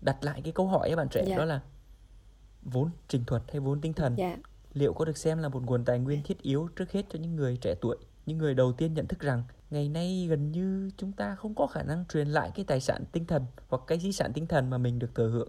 đặt 0.00 0.24
lại 0.24 0.40
cái 0.44 0.52
câu 0.52 0.68
hỏi 0.68 0.88
ấy 0.88 0.96
bạn 0.96 1.08
trẻ 1.08 1.24
Dạ. 1.28 1.36
đó 1.36 1.44
là 1.44 1.60
vốn 2.62 2.90
trình 3.08 3.24
thuật 3.24 3.42
hay 3.48 3.60
vốn 3.60 3.80
tinh 3.80 3.92
thần? 3.92 4.14
Dạ, 4.18 4.36
liệu 4.72 4.92
có 4.92 5.04
được 5.04 5.16
xem 5.16 5.38
là 5.38 5.48
một 5.48 5.62
nguồn 5.62 5.84
tài 5.84 5.98
nguyên 5.98 6.22
thiết 6.22 6.42
yếu 6.42 6.68
trước 6.76 6.92
hết 6.92 7.02
cho 7.10 7.18
những 7.18 7.36
người 7.36 7.56
trẻ 7.56 7.74
tuổi 7.80 7.96
những 8.26 8.38
người 8.38 8.54
đầu 8.54 8.72
tiên 8.72 8.94
nhận 8.94 9.06
thức 9.06 9.20
rằng 9.20 9.42
ngày 9.70 9.88
nay 9.88 10.26
gần 10.30 10.52
như 10.52 10.90
chúng 10.96 11.12
ta 11.12 11.34
không 11.34 11.54
có 11.54 11.66
khả 11.66 11.82
năng 11.82 12.04
truyền 12.04 12.28
lại 12.28 12.50
cái 12.54 12.64
tài 12.64 12.80
sản 12.80 13.04
tinh 13.12 13.24
thần 13.24 13.46
hoặc 13.68 13.82
cái 13.86 13.98
di 13.98 14.12
sản 14.12 14.32
tinh 14.32 14.46
thần 14.46 14.70
mà 14.70 14.78
mình 14.78 14.98
được 14.98 15.14
thừa 15.14 15.28
hưởng 15.28 15.48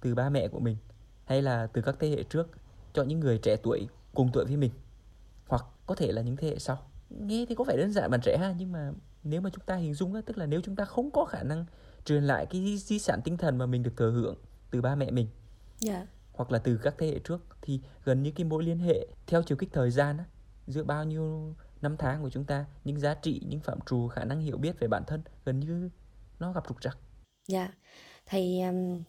từ 0.00 0.14
ba 0.14 0.28
mẹ 0.28 0.48
của 0.48 0.60
mình 0.60 0.76
hay 1.24 1.42
là 1.42 1.66
từ 1.66 1.82
các 1.82 1.96
thế 2.00 2.08
hệ 2.10 2.22
trước 2.22 2.50
cho 2.92 3.02
những 3.02 3.20
người 3.20 3.38
trẻ 3.38 3.56
tuổi 3.62 3.88
cùng 4.14 4.30
tuổi 4.32 4.44
với 4.44 4.56
mình. 4.56 4.70
Hoặc 5.46 5.64
có 5.86 5.94
thể 5.94 6.12
là 6.12 6.22
những 6.22 6.36
thế 6.36 6.48
hệ 6.48 6.58
sau. 6.58 6.78
Nghe 7.10 7.46
thì 7.48 7.54
có 7.54 7.64
vẻ 7.64 7.76
đơn 7.76 7.92
giản 7.92 8.10
bạn 8.10 8.20
trẻ 8.20 8.36
ha 8.38 8.54
nhưng 8.58 8.72
mà 8.72 8.92
nếu 9.24 9.40
mà 9.40 9.50
chúng 9.50 9.64
ta 9.66 9.76
hình 9.76 9.94
dung 9.94 10.14
á 10.14 10.20
tức 10.26 10.38
là 10.38 10.46
nếu 10.46 10.60
chúng 10.60 10.76
ta 10.76 10.84
không 10.84 11.10
có 11.10 11.24
khả 11.24 11.42
năng 11.42 11.64
truyền 12.04 12.24
lại 12.24 12.46
cái 12.46 12.60
di, 12.60 12.78
di 12.78 12.98
sản 12.98 13.20
tinh 13.24 13.36
thần 13.36 13.58
mà 13.58 13.66
mình 13.66 13.82
được 13.82 13.96
thừa 13.96 14.10
hưởng 14.10 14.36
từ 14.70 14.82
ba 14.82 14.94
mẹ 14.94 15.10
mình 15.10 15.26
dạ, 15.78 16.06
hoặc 16.32 16.52
là 16.52 16.58
từ 16.58 16.76
các 16.82 16.94
thế 16.98 17.06
hệ 17.06 17.18
trước 17.18 17.40
thì 17.62 17.80
gần 18.04 18.22
như 18.22 18.30
cái 18.30 18.44
mối 18.44 18.64
liên 18.64 18.78
hệ 18.78 19.06
theo 19.26 19.42
chiều 19.42 19.58
kích 19.58 19.68
thời 19.72 19.90
gian 19.90 20.18
á, 20.18 20.24
giữa 20.66 20.84
bao 20.84 21.04
nhiêu 21.04 21.54
năm 21.84 21.96
tháng 21.98 22.22
của 22.22 22.30
chúng 22.30 22.44
ta, 22.44 22.64
những 22.84 23.00
giá 23.00 23.14
trị, 23.14 23.42
những 23.48 23.60
phạm 23.60 23.78
trù, 23.86 24.08
khả 24.08 24.24
năng 24.24 24.40
hiểu 24.40 24.56
biết 24.56 24.80
về 24.80 24.88
bản 24.88 25.02
thân 25.06 25.22
gần 25.44 25.60
như 25.60 25.90
nó 26.38 26.52
gặp 26.52 26.64
trục 26.68 26.80
trặc. 26.80 26.98
Dạ. 27.48 27.68
Thầy 28.26 28.60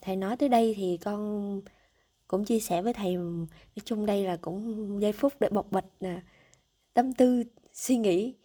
thầy 0.01 0.16
nói 0.16 0.38
tới 0.38 0.50
đây 0.50 0.74
thì 0.77 0.98
con 0.98 1.62
cũng 2.27 2.45
chia 2.45 2.60
sẻ 2.60 2.81
với 2.81 2.94
thầy 2.94 3.16
nói 3.16 3.48
chung 3.86 4.06
đây 4.06 4.24
là 4.24 4.38
cũng 4.38 5.01
giây 5.01 5.12
phút 5.12 5.33
để 5.39 5.50
bộc 5.50 5.72
bạch 5.72 5.86
nè 6.00 6.22
tâm 6.94 7.13
tư, 7.13 7.44
suy 7.74 7.98
nghĩ. 7.98 8.36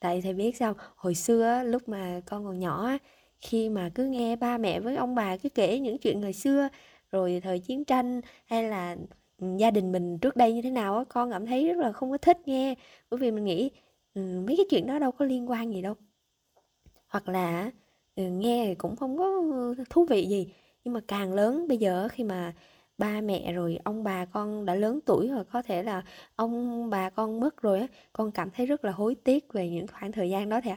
Tại 0.00 0.22
thầy 0.22 0.34
biết 0.34 0.56
sao 0.56 0.74
hồi 0.96 1.14
xưa 1.14 1.62
lúc 1.62 1.88
mà 1.88 2.20
con 2.26 2.44
còn 2.44 2.58
nhỏ 2.58 2.90
khi 3.40 3.68
mà 3.68 3.90
cứ 3.94 4.04
nghe 4.06 4.36
ba 4.36 4.58
mẹ 4.58 4.80
với 4.80 4.96
ông 4.96 5.14
bà 5.14 5.36
cứ 5.36 5.48
kể 5.48 5.78
những 5.78 5.98
chuyện 5.98 6.20
ngày 6.20 6.32
xưa, 6.32 6.68
rồi 7.10 7.40
thời 7.44 7.58
chiến 7.58 7.84
tranh 7.84 8.20
hay 8.46 8.64
là 8.64 8.96
gia 9.58 9.70
đình 9.70 9.92
mình 9.92 10.18
trước 10.18 10.36
đây 10.36 10.52
như 10.54 10.62
thế 10.62 10.70
nào 10.70 10.98
á, 10.98 11.04
con 11.08 11.30
cảm 11.30 11.46
thấy 11.46 11.66
rất 11.68 11.76
là 11.78 11.92
không 11.92 12.10
có 12.10 12.18
thích 12.18 12.38
nghe. 12.48 12.74
Bởi 13.10 13.18
vì 13.20 13.30
mình 13.30 13.44
nghĩ 13.44 13.70
ừ, 14.14 14.20
mấy 14.46 14.56
cái 14.56 14.66
chuyện 14.70 14.86
đó 14.86 14.98
đâu 14.98 15.12
có 15.12 15.24
liên 15.24 15.50
quan 15.50 15.72
gì 15.74 15.82
đâu. 15.82 15.94
Hoặc 17.08 17.28
là 17.28 17.70
ừ, 18.16 18.22
nghe 18.30 18.64
thì 18.68 18.74
cũng 18.74 18.96
không 18.96 19.18
có 19.18 19.42
thú 19.90 20.04
vị 20.04 20.26
gì. 20.26 20.54
Nhưng 20.84 20.94
mà 20.94 21.00
càng 21.08 21.34
lớn, 21.34 21.68
bây 21.68 21.78
giờ 21.78 22.08
khi 22.12 22.24
mà 22.24 22.54
ba 22.98 23.20
mẹ 23.20 23.52
rồi 23.52 23.78
ông 23.84 24.04
bà 24.04 24.24
con 24.24 24.64
đã 24.64 24.74
lớn 24.74 25.00
tuổi 25.06 25.28
rồi, 25.28 25.44
có 25.44 25.62
thể 25.62 25.82
là 25.82 26.02
ông 26.36 26.90
bà 26.90 27.10
con 27.10 27.40
mất 27.40 27.62
rồi 27.62 27.80
á, 27.80 27.86
con 28.12 28.32
cảm 28.32 28.50
thấy 28.50 28.66
rất 28.66 28.84
là 28.84 28.92
hối 28.92 29.14
tiếc 29.14 29.52
về 29.52 29.68
những 29.70 29.86
khoảng 29.86 30.12
thời 30.12 30.30
gian 30.30 30.48
đó 30.48 30.60
thì 30.64 30.70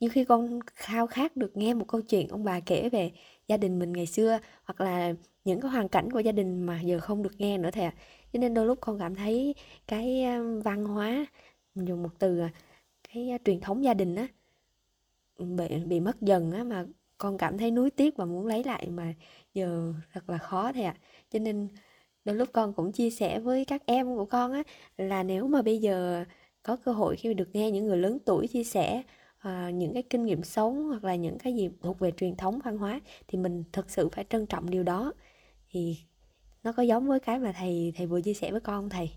nhưng 0.00 0.10
khi 0.10 0.24
con 0.24 0.60
khao 0.74 1.06
khát 1.06 1.36
được 1.36 1.56
nghe 1.56 1.74
một 1.74 1.84
câu 1.88 2.00
chuyện 2.00 2.28
ông 2.28 2.44
bà 2.44 2.60
kể 2.60 2.88
về 2.88 3.12
gia 3.48 3.56
đình 3.56 3.78
mình 3.78 3.92
ngày 3.92 4.06
xưa, 4.06 4.38
hoặc 4.64 4.80
là 4.80 5.12
những 5.44 5.60
cái 5.60 5.70
hoàn 5.70 5.88
cảnh 5.88 6.10
của 6.12 6.20
gia 6.20 6.32
đình 6.32 6.62
mà 6.62 6.80
giờ 6.80 7.00
không 7.00 7.22
được 7.22 7.32
nghe 7.38 7.58
nữa 7.58 7.70
thì 7.72 7.82
cho 8.32 8.38
nên 8.38 8.54
đôi 8.54 8.66
lúc 8.66 8.78
con 8.80 8.98
cảm 8.98 9.14
thấy 9.14 9.54
cái 9.88 10.24
văn 10.64 10.84
hóa, 10.84 11.26
mình 11.74 11.88
dùng 11.88 12.02
một 12.02 12.10
từ 12.18 12.42
cái 13.08 13.38
truyền 13.44 13.60
thống 13.60 13.84
gia 13.84 13.94
đình 13.94 14.14
á, 14.14 14.28
bị 15.38 15.84
bị 15.86 16.00
mất 16.00 16.20
dần 16.20 16.52
á, 16.52 16.64
mà 16.64 16.86
con 17.18 17.38
cảm 17.38 17.58
thấy 17.58 17.70
nuối 17.70 17.90
tiếc 17.90 18.16
và 18.16 18.24
muốn 18.24 18.46
lấy 18.46 18.64
lại 18.64 18.88
mà 18.90 19.14
giờ 19.54 19.92
thật 20.12 20.30
là 20.30 20.38
khó 20.38 20.72
thầy 20.72 20.84
ạ. 20.84 20.96
Cho 21.30 21.38
nên 21.38 21.68
đôi 22.24 22.36
lúc 22.36 22.48
con 22.52 22.72
cũng 22.72 22.92
chia 22.92 23.10
sẻ 23.10 23.40
với 23.40 23.64
các 23.64 23.82
em 23.86 24.16
của 24.16 24.24
con 24.24 24.52
á, 24.52 24.62
là 24.96 25.22
nếu 25.22 25.48
mà 25.48 25.62
bây 25.62 25.78
giờ 25.78 26.24
có 26.62 26.76
cơ 26.76 26.92
hội 26.92 27.16
khi 27.16 27.28
mà 27.28 27.34
được 27.34 27.48
nghe 27.52 27.70
những 27.70 27.86
người 27.86 27.96
lớn 27.98 28.18
tuổi 28.24 28.48
chia 28.48 28.64
sẻ 28.64 29.02
à, 29.42 29.70
những 29.70 29.94
cái 29.94 30.02
kinh 30.10 30.24
nghiệm 30.24 30.42
sống 30.42 30.88
hoặc 30.88 31.04
là 31.04 31.14
những 31.14 31.38
cái 31.38 31.54
gì 31.54 31.70
thuộc 31.82 31.98
về 31.98 32.10
truyền 32.10 32.36
thống 32.36 32.58
văn 32.64 32.78
hóa 32.78 33.00
thì 33.28 33.38
mình 33.38 33.64
thực 33.72 33.90
sự 33.90 34.08
phải 34.08 34.24
trân 34.30 34.46
trọng 34.46 34.70
điều 34.70 34.82
đó. 34.82 35.12
Thì 35.70 35.98
nó 36.64 36.72
có 36.72 36.82
giống 36.82 37.08
với 37.08 37.20
cái 37.20 37.38
mà 37.38 37.52
thầy 37.52 37.92
thầy 37.96 38.06
vừa 38.06 38.20
chia 38.20 38.34
sẻ 38.34 38.50
với 38.50 38.60
con 38.60 38.82
không 38.82 38.88
thầy? 38.88 39.10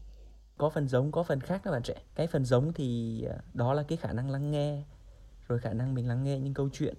Có 0.58 0.70
phần 0.70 0.88
giống 0.88 1.12
có 1.12 1.24
phần 1.24 1.40
khác 1.40 1.66
đó 1.66 1.72
bạn 1.72 1.84
trẻ. 1.84 1.96
Cái 2.16 2.28
phần 2.28 2.46
giống 2.46 2.74
thì 2.74 3.22
à, 3.30 3.38
đó 3.54 3.74
là 3.74 3.84
cái 3.84 3.98
khả 3.98 4.14
năng 4.14 4.30
lắng 4.30 4.52
nghe 4.52 4.84
rồi 5.48 5.60
khả 5.60 5.74
năng 5.74 5.94
mình 5.94 6.08
lắng 6.08 6.24
nghe 6.24 6.40
những 6.40 6.54
câu 6.54 6.70
chuyện. 6.74 6.96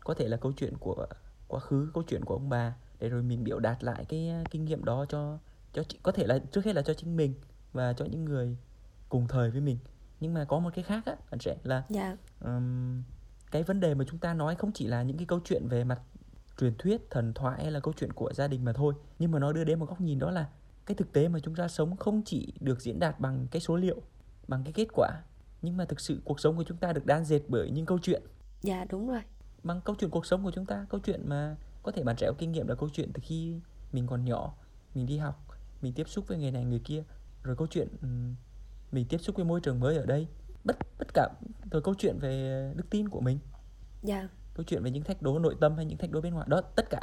Có 0.00 0.14
thể 0.14 0.28
là 0.28 0.36
câu 0.36 0.52
chuyện 0.52 0.74
của 0.80 1.06
quá 1.48 1.60
khứ 1.60 1.90
câu 1.94 2.02
chuyện 2.08 2.24
của 2.24 2.34
ông 2.34 2.48
bà 2.48 2.74
để 2.98 3.08
rồi 3.08 3.22
mình 3.22 3.44
biểu 3.44 3.58
đạt 3.58 3.84
lại 3.84 4.04
cái 4.08 4.28
à, 4.28 4.44
kinh 4.50 4.64
nghiệm 4.64 4.84
đó 4.84 5.06
cho 5.08 5.38
cho 5.72 5.82
có 6.02 6.12
thể 6.12 6.26
là 6.26 6.38
trước 6.38 6.64
hết 6.64 6.72
là 6.72 6.82
cho 6.82 6.94
chính 6.94 7.16
mình 7.16 7.34
và 7.72 7.92
cho 7.92 8.04
những 8.04 8.24
người 8.24 8.56
cùng 9.08 9.28
thời 9.28 9.50
với 9.50 9.60
mình. 9.60 9.78
Nhưng 10.20 10.34
mà 10.34 10.44
có 10.44 10.58
một 10.58 10.70
cái 10.74 10.84
khác 10.84 11.02
á 11.06 11.16
bạn 11.30 11.38
trẻ 11.38 11.56
là 11.64 11.84
dạ 11.88 12.16
ừm, 12.44 13.02
cái 13.50 13.62
vấn 13.62 13.80
đề 13.80 13.94
mà 13.94 14.04
chúng 14.08 14.18
ta 14.18 14.34
nói 14.34 14.54
không 14.54 14.72
chỉ 14.72 14.86
là 14.86 15.02
những 15.02 15.16
cái 15.16 15.26
câu 15.26 15.40
chuyện 15.44 15.68
về 15.68 15.84
mặt 15.84 16.00
truyền 16.58 16.74
thuyết 16.78 17.10
thần 17.10 17.32
thoại 17.34 17.62
hay 17.62 17.72
là 17.72 17.80
câu 17.80 17.94
chuyện 17.96 18.12
của 18.12 18.32
gia 18.32 18.48
đình 18.48 18.64
mà 18.64 18.72
thôi 18.72 18.94
nhưng 19.18 19.30
mà 19.30 19.38
nó 19.38 19.52
đưa 19.52 19.64
đến 19.64 19.78
một 19.78 19.86
góc 19.88 20.00
nhìn 20.00 20.18
đó 20.18 20.30
là 20.30 20.48
cái 20.86 20.94
thực 20.94 21.12
tế 21.12 21.28
mà 21.28 21.38
chúng 21.38 21.54
ta 21.54 21.68
sống 21.68 21.96
không 21.96 22.22
chỉ 22.24 22.52
được 22.60 22.80
diễn 22.80 22.98
đạt 22.98 23.20
bằng 23.20 23.46
cái 23.50 23.60
số 23.60 23.76
liệu 23.76 24.02
bằng 24.48 24.64
cái 24.64 24.72
kết 24.72 24.88
quả 24.92 25.10
nhưng 25.62 25.76
mà 25.76 25.84
thực 25.84 26.00
sự 26.00 26.20
cuộc 26.24 26.40
sống 26.40 26.56
của 26.56 26.64
chúng 26.64 26.76
ta 26.76 26.92
được 26.92 27.06
đan 27.06 27.24
dệt 27.24 27.40
bởi 27.48 27.70
những 27.70 27.86
câu 27.86 27.98
chuyện. 28.02 28.22
Dạ 28.62 28.84
đúng 28.90 29.08
rồi. 29.08 29.20
Bằng 29.62 29.80
câu 29.80 29.96
chuyện 29.98 30.10
cuộc 30.10 30.26
sống 30.26 30.44
của 30.44 30.50
chúng 30.50 30.66
ta 30.66 30.86
câu 30.88 31.00
chuyện 31.00 31.28
mà 31.28 31.56
có 31.82 31.92
thể 31.92 32.02
bạn 32.02 32.16
trẻ 32.16 32.26
có 32.26 32.34
kinh 32.38 32.52
nghiệm 32.52 32.68
là 32.68 32.74
câu 32.74 32.88
chuyện 32.92 33.10
từ 33.12 33.20
khi 33.24 33.60
mình 33.92 34.06
còn 34.06 34.24
nhỏ 34.24 34.54
mình 34.94 35.06
đi 35.06 35.18
học 35.18 35.46
mình 35.82 35.92
tiếp 35.92 36.08
xúc 36.08 36.28
với 36.28 36.38
người 36.38 36.50
này 36.50 36.64
người 36.64 36.80
kia 36.84 37.02
rồi 37.42 37.56
câu 37.56 37.66
chuyện 37.66 37.88
mình 38.92 39.06
tiếp 39.08 39.18
xúc 39.18 39.36
với 39.36 39.44
môi 39.44 39.60
trường 39.60 39.80
mới 39.80 39.96
ở 39.96 40.06
đây 40.06 40.26
bất 40.64 40.76
tất 40.98 41.14
cả 41.14 41.28
rồi 41.70 41.82
câu 41.82 41.94
chuyện 41.98 42.18
về 42.18 42.72
đức 42.76 42.84
tin 42.90 43.08
của 43.08 43.20
mình 43.20 43.38
dạ 44.02 44.28
câu 44.54 44.64
chuyện 44.64 44.82
về 44.82 44.90
những 44.90 45.04
thách 45.04 45.22
đố 45.22 45.38
nội 45.38 45.56
tâm 45.60 45.76
hay 45.76 45.84
những 45.84 45.98
thách 45.98 46.10
đố 46.10 46.20
bên 46.20 46.34
ngoài 46.34 46.46
đó 46.50 46.60
tất 46.60 46.90
cả 46.90 47.00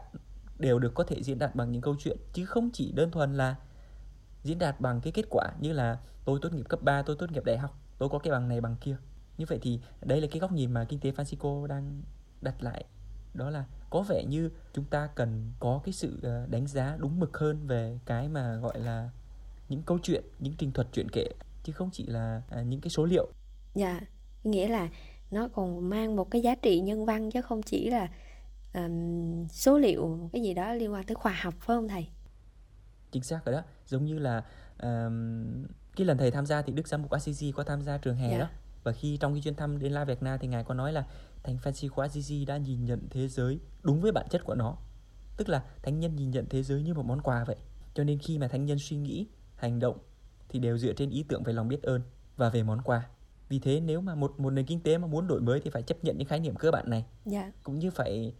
đều 0.59 0.79
được 0.79 0.91
có 0.93 1.03
thể 1.03 1.23
diễn 1.23 1.39
đạt 1.39 1.55
bằng 1.55 1.71
những 1.71 1.81
câu 1.81 1.95
chuyện 1.99 2.17
chứ 2.33 2.45
không 2.45 2.69
chỉ 2.73 2.91
đơn 2.91 3.11
thuần 3.11 3.33
là 3.33 3.55
diễn 4.43 4.59
đạt 4.59 4.81
bằng 4.81 5.01
cái 5.01 5.13
kết 5.13 5.25
quả 5.29 5.51
như 5.59 5.73
là 5.73 5.99
tôi 6.25 6.39
tốt 6.41 6.53
nghiệp 6.53 6.65
cấp 6.69 6.79
3, 6.83 7.01
tôi 7.01 7.15
tốt 7.19 7.31
nghiệp 7.31 7.45
đại 7.45 7.57
học, 7.57 7.79
tôi 7.97 8.09
có 8.09 8.19
cái 8.19 8.31
bằng 8.31 8.47
này 8.47 8.61
bằng 8.61 8.75
kia. 8.81 8.97
Như 9.37 9.45
vậy 9.47 9.59
thì 9.61 9.79
đây 10.01 10.21
là 10.21 10.27
cái 10.31 10.39
góc 10.39 10.51
nhìn 10.51 10.71
mà 10.71 10.85
kinh 10.89 10.99
tế 10.99 11.11
Francisco 11.11 11.65
đang 11.65 12.01
đặt 12.41 12.63
lại 12.63 12.85
đó 13.33 13.49
là 13.49 13.65
có 13.89 14.01
vẻ 14.01 14.23
như 14.27 14.49
chúng 14.73 14.85
ta 14.85 15.07
cần 15.15 15.51
có 15.59 15.81
cái 15.83 15.93
sự 15.93 16.19
ờ, 16.23 16.45
đánh 16.49 16.67
giá 16.67 16.97
đúng 16.99 17.19
mực 17.19 17.37
hơn 17.37 17.67
về 17.67 17.99
cái 18.05 18.29
mà 18.29 18.55
gọi 18.55 18.79
là 18.79 19.09
những 19.69 19.83
câu 19.83 19.99
chuyện, 20.03 20.23
những 20.39 20.53
trình 20.57 20.71
thuật 20.71 20.87
chuyện 20.93 21.07
kể 21.11 21.27
chứ 21.63 21.73
không 21.73 21.89
chỉ 21.93 22.05
là 22.05 22.41
à, 22.49 22.61
những 22.61 22.81
cái 22.81 22.89
số 22.89 23.05
liệu. 23.05 23.27
Dạ, 23.75 23.99
nghĩa 24.43 24.67
là 24.67 24.89
nó 25.31 25.47
còn 25.47 25.89
mang 25.89 26.15
một 26.15 26.31
cái 26.31 26.41
giá 26.41 26.55
trị 26.55 26.79
nhân 26.79 27.05
văn 27.05 27.31
chứ 27.31 27.41
không 27.41 27.61
chỉ 27.61 27.89
là 27.89 28.07
um, 28.73 29.47
số 29.47 29.77
liệu 29.77 30.29
cái 30.33 30.41
gì 30.41 30.53
đó 30.53 30.73
liên 30.73 30.93
quan 30.93 31.03
tới 31.03 31.15
khoa 31.15 31.31
học 31.31 31.53
phải 31.59 31.77
không 31.77 31.87
thầy? 31.87 32.07
Chính 33.11 33.23
xác 33.23 33.45
rồi 33.45 33.55
đó, 33.55 33.61
giống 33.85 34.05
như 34.05 34.19
là 34.19 34.43
um, 34.81 35.65
cái 35.95 36.05
lần 36.05 36.17
thầy 36.17 36.31
tham 36.31 36.45
gia 36.45 36.61
thì 36.61 36.73
Đức 36.73 36.87
Giám 36.87 37.01
mục 37.01 37.11
Assisi 37.11 37.51
có 37.51 37.63
tham 37.63 37.81
gia 37.81 37.97
trường 37.97 38.15
hè 38.15 38.27
yeah. 38.27 38.39
Dạ. 38.39 38.45
đó 38.45 38.49
và 38.83 38.91
khi 38.91 39.17
trong 39.17 39.33
cái 39.33 39.41
chuyến 39.41 39.55
thăm 39.55 39.79
đến 39.79 39.91
La 39.91 40.05
Việt 40.05 40.23
Nam 40.23 40.39
thì 40.41 40.47
ngài 40.47 40.63
có 40.63 40.73
nói 40.73 40.93
là 40.93 41.05
thánh 41.43 41.57
Francisco 41.63 42.01
Assisi 42.01 42.45
đã 42.45 42.57
nhìn 42.57 42.85
nhận 42.85 43.07
thế 43.09 43.27
giới 43.27 43.59
đúng 43.81 44.01
với 44.01 44.11
bản 44.11 44.27
chất 44.29 44.43
của 44.43 44.55
nó 44.55 44.77
tức 45.37 45.49
là 45.49 45.63
thánh 45.83 45.99
nhân 45.99 46.15
nhìn 46.15 46.31
nhận 46.31 46.45
thế 46.49 46.63
giới 46.63 46.83
như 46.83 46.93
một 46.93 47.05
món 47.05 47.21
quà 47.21 47.43
vậy 47.43 47.55
cho 47.93 48.03
nên 48.03 48.19
khi 48.19 48.37
mà 48.37 48.47
thánh 48.47 48.65
nhân 48.65 48.79
suy 48.79 48.97
nghĩ 48.97 49.27
hành 49.55 49.79
động 49.79 49.97
thì 50.49 50.59
đều 50.59 50.77
dựa 50.77 50.93
trên 50.93 51.09
ý 51.09 51.25
tưởng 51.29 51.43
về 51.43 51.53
lòng 51.53 51.67
biết 51.67 51.83
ơn 51.83 52.01
và 52.37 52.49
về 52.49 52.63
món 52.63 52.81
quà 52.81 53.07
vì 53.49 53.59
thế 53.59 53.79
nếu 53.79 54.01
mà 54.01 54.15
một 54.15 54.39
một 54.39 54.49
nền 54.49 54.65
kinh 54.65 54.79
tế 54.79 54.97
mà 54.97 55.07
muốn 55.07 55.27
đổi 55.27 55.41
mới 55.41 55.59
thì 55.59 55.69
phải 55.69 55.81
chấp 55.81 56.03
nhận 56.03 56.17
những 56.17 56.27
khái 56.27 56.39
niệm 56.39 56.55
cơ 56.55 56.71
bản 56.71 56.89
này 56.89 57.05
yeah. 57.31 57.45
Dạ. 57.45 57.51
cũng 57.63 57.79
như 57.79 57.91
phải 57.91 58.33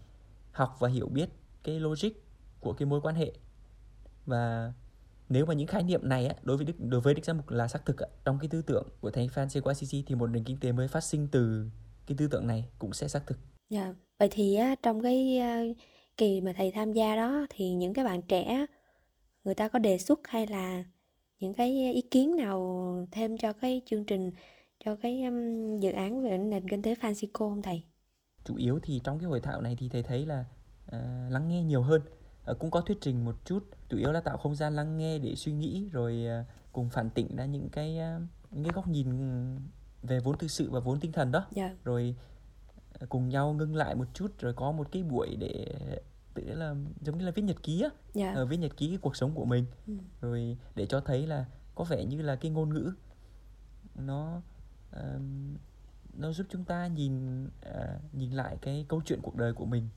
học 0.52 0.78
và 0.80 0.90
hiểu 0.90 1.08
biết 1.08 1.30
cái 1.64 1.80
logic 1.80 2.10
của 2.60 2.74
cái 2.74 2.86
mối 2.86 3.02
quan 3.02 3.16
hệ 3.16 3.32
và 4.26 4.74
nếu 5.30 5.46
mà 5.46 5.54
những 5.54 5.68
khái 5.68 5.84
niệm 5.84 6.10
này 6.10 6.28
á, 6.28 6.36
đối 6.44 6.58
với 6.58 6.66
đức 6.66 6.74
đối 6.80 7.02
với 7.02 7.14
đức 7.14 7.26
giám 7.26 7.38
mục 7.38 7.50
là 7.50 7.68
xác 7.68 7.86
thực 7.86 7.98
á, 7.98 8.08
trong 8.26 8.40
cái 8.40 8.50
tư 8.50 8.62
tưởng 8.62 8.88
của 9.02 9.12
thánh 9.12 9.28
Francis 9.28 9.68
Assisi 9.68 10.04
thì 10.08 10.16
một 10.16 10.28
nền 10.28 10.44
kinh 10.44 10.58
tế 10.60 10.72
mới 10.72 10.88
phát 10.88 11.04
sinh 11.04 11.28
từ 11.32 11.70
cái 12.08 12.18
tư 12.18 12.28
tưởng 12.28 12.48
này 12.48 12.66
cũng 12.80 12.94
sẽ 12.94 13.08
xác 13.08 13.28
thực. 13.28 13.38
Dạ, 13.70 13.84
yeah. 13.84 13.96
vậy 14.20 14.30
thì 14.32 14.56
á, 14.56 14.76
trong 14.84 15.02
cái 15.02 15.42
uh, 15.72 15.78
kỳ 16.18 16.42
mà 16.42 16.54
thầy 16.58 16.72
tham 16.72 16.94
gia 16.94 17.16
đó 17.16 17.46
thì 17.50 17.74
những 17.74 17.94
cái 17.94 18.06
bạn 18.06 18.22
trẻ 18.22 18.66
người 19.44 19.56
ta 19.56 19.68
có 19.68 19.80
đề 19.80 19.98
xuất 19.98 20.20
hay 20.28 20.48
là 20.48 20.84
những 21.40 21.54
cái 21.54 21.94
ý 21.94 22.02
kiến 22.02 22.36
nào 22.36 23.08
thêm 23.12 23.38
cho 23.38 23.54
cái 23.54 23.82
chương 23.86 24.06
trình 24.06 24.32
cho 24.86 24.96
cái 24.96 25.24
um, 25.24 25.80
dự 25.80 25.92
án 25.92 26.24
về 26.24 26.38
nền 26.38 26.70
kinh 26.70 26.82
tế 26.82 26.94
Francisco 26.94 27.50
không 27.50 27.62
thầy? 27.62 27.84
Chủ 28.46 28.56
yếu 28.56 28.80
thì 28.84 29.02
trong 29.04 29.20
cái 29.20 29.28
hội 29.28 29.40
thảo 29.42 29.62
này 29.62 29.76
thì 29.80 29.90
thầy 29.90 30.04
thấy 30.04 30.26
là 30.26 30.46
uh, 30.88 31.32
lắng 31.32 31.48
nghe 31.48 31.64
nhiều 31.64 31.82
hơn 31.82 32.02
uh, 32.52 32.60
cũng 32.60 32.72
có 32.72 32.82
thuyết 32.82 32.98
trình 33.02 33.26
một 33.26 33.36
chút 33.46 33.64
chủ 33.90 33.98
yếu 33.98 34.12
là 34.12 34.22
tạo 34.22 34.38
không 34.38 34.56
gian 34.56 34.76
lắng 34.76 34.98
nghe 34.98 35.20
để 35.20 35.36
suy 35.36 35.52
nghĩ 35.52 35.90
rồi 35.92 36.26
uh, 36.42 36.46
cùng 36.74 36.90
phản 36.90 37.10
tỉnh 37.10 37.36
ra 37.36 37.46
những 37.46 37.70
cái 37.70 38.00
uh, 38.18 38.24
những 38.52 38.64
cái 38.64 38.74
góc 38.76 38.88
nhìn 38.88 39.08
về 40.04 40.20
vốn 40.20 40.38
thực 40.38 40.52
sự 40.52 40.72
và 40.72 40.80
vốn 40.80 41.00
tinh 41.00 41.12
thần 41.12 41.32
đó 41.32 41.40
yeah. 41.40 41.72
Dạ. 41.72 41.78
rồi 41.84 42.16
cùng 43.10 43.30
nhau 43.30 43.54
ngưng 43.54 43.76
lại 43.76 43.96
một 43.96 44.06
chút 44.14 44.32
rồi 44.40 44.54
có 44.54 44.72
một 44.72 44.92
cái 44.92 45.04
buổi 45.04 45.36
để 45.36 45.76
tự 46.34 46.44
là 46.44 46.76
giống 47.02 47.18
như 47.18 47.26
là 47.26 47.32
viết 47.32 47.42
nhật 47.42 47.64
ký 47.64 47.82
á 47.82 47.90
yeah. 47.90 47.94
Dạ. 48.14 48.34
ở 48.34 48.46
viết 48.46 48.58
nhật 48.58 48.78
ký 48.78 48.88
cái 48.88 48.98
cuộc 48.98 49.16
sống 49.16 49.32
của 49.36 49.46
mình 49.46 49.66
ừ. 49.88 49.94
rồi 50.22 50.58
để 50.76 50.86
cho 50.86 51.00
thấy 51.00 51.28
là 51.28 51.46
có 51.76 51.84
vẻ 51.84 52.06
như 52.06 52.22
là 52.22 52.36
cái 52.36 52.52
ngôn 52.52 52.74
ngữ 52.74 52.94
nó 53.96 54.42
uh, 54.96 55.22
nó 56.14 56.32
giúp 56.32 56.48
chúng 56.50 56.64
ta 56.64 56.88
nhìn 56.88 57.46
uh, 57.46 58.14
nhìn 58.14 58.32
lại 58.32 58.58
cái 58.62 58.86
câu 58.90 59.02
chuyện 59.06 59.20
cuộc 59.22 59.36
đời 59.36 59.54
của 59.54 59.66
mình. 59.66 59.88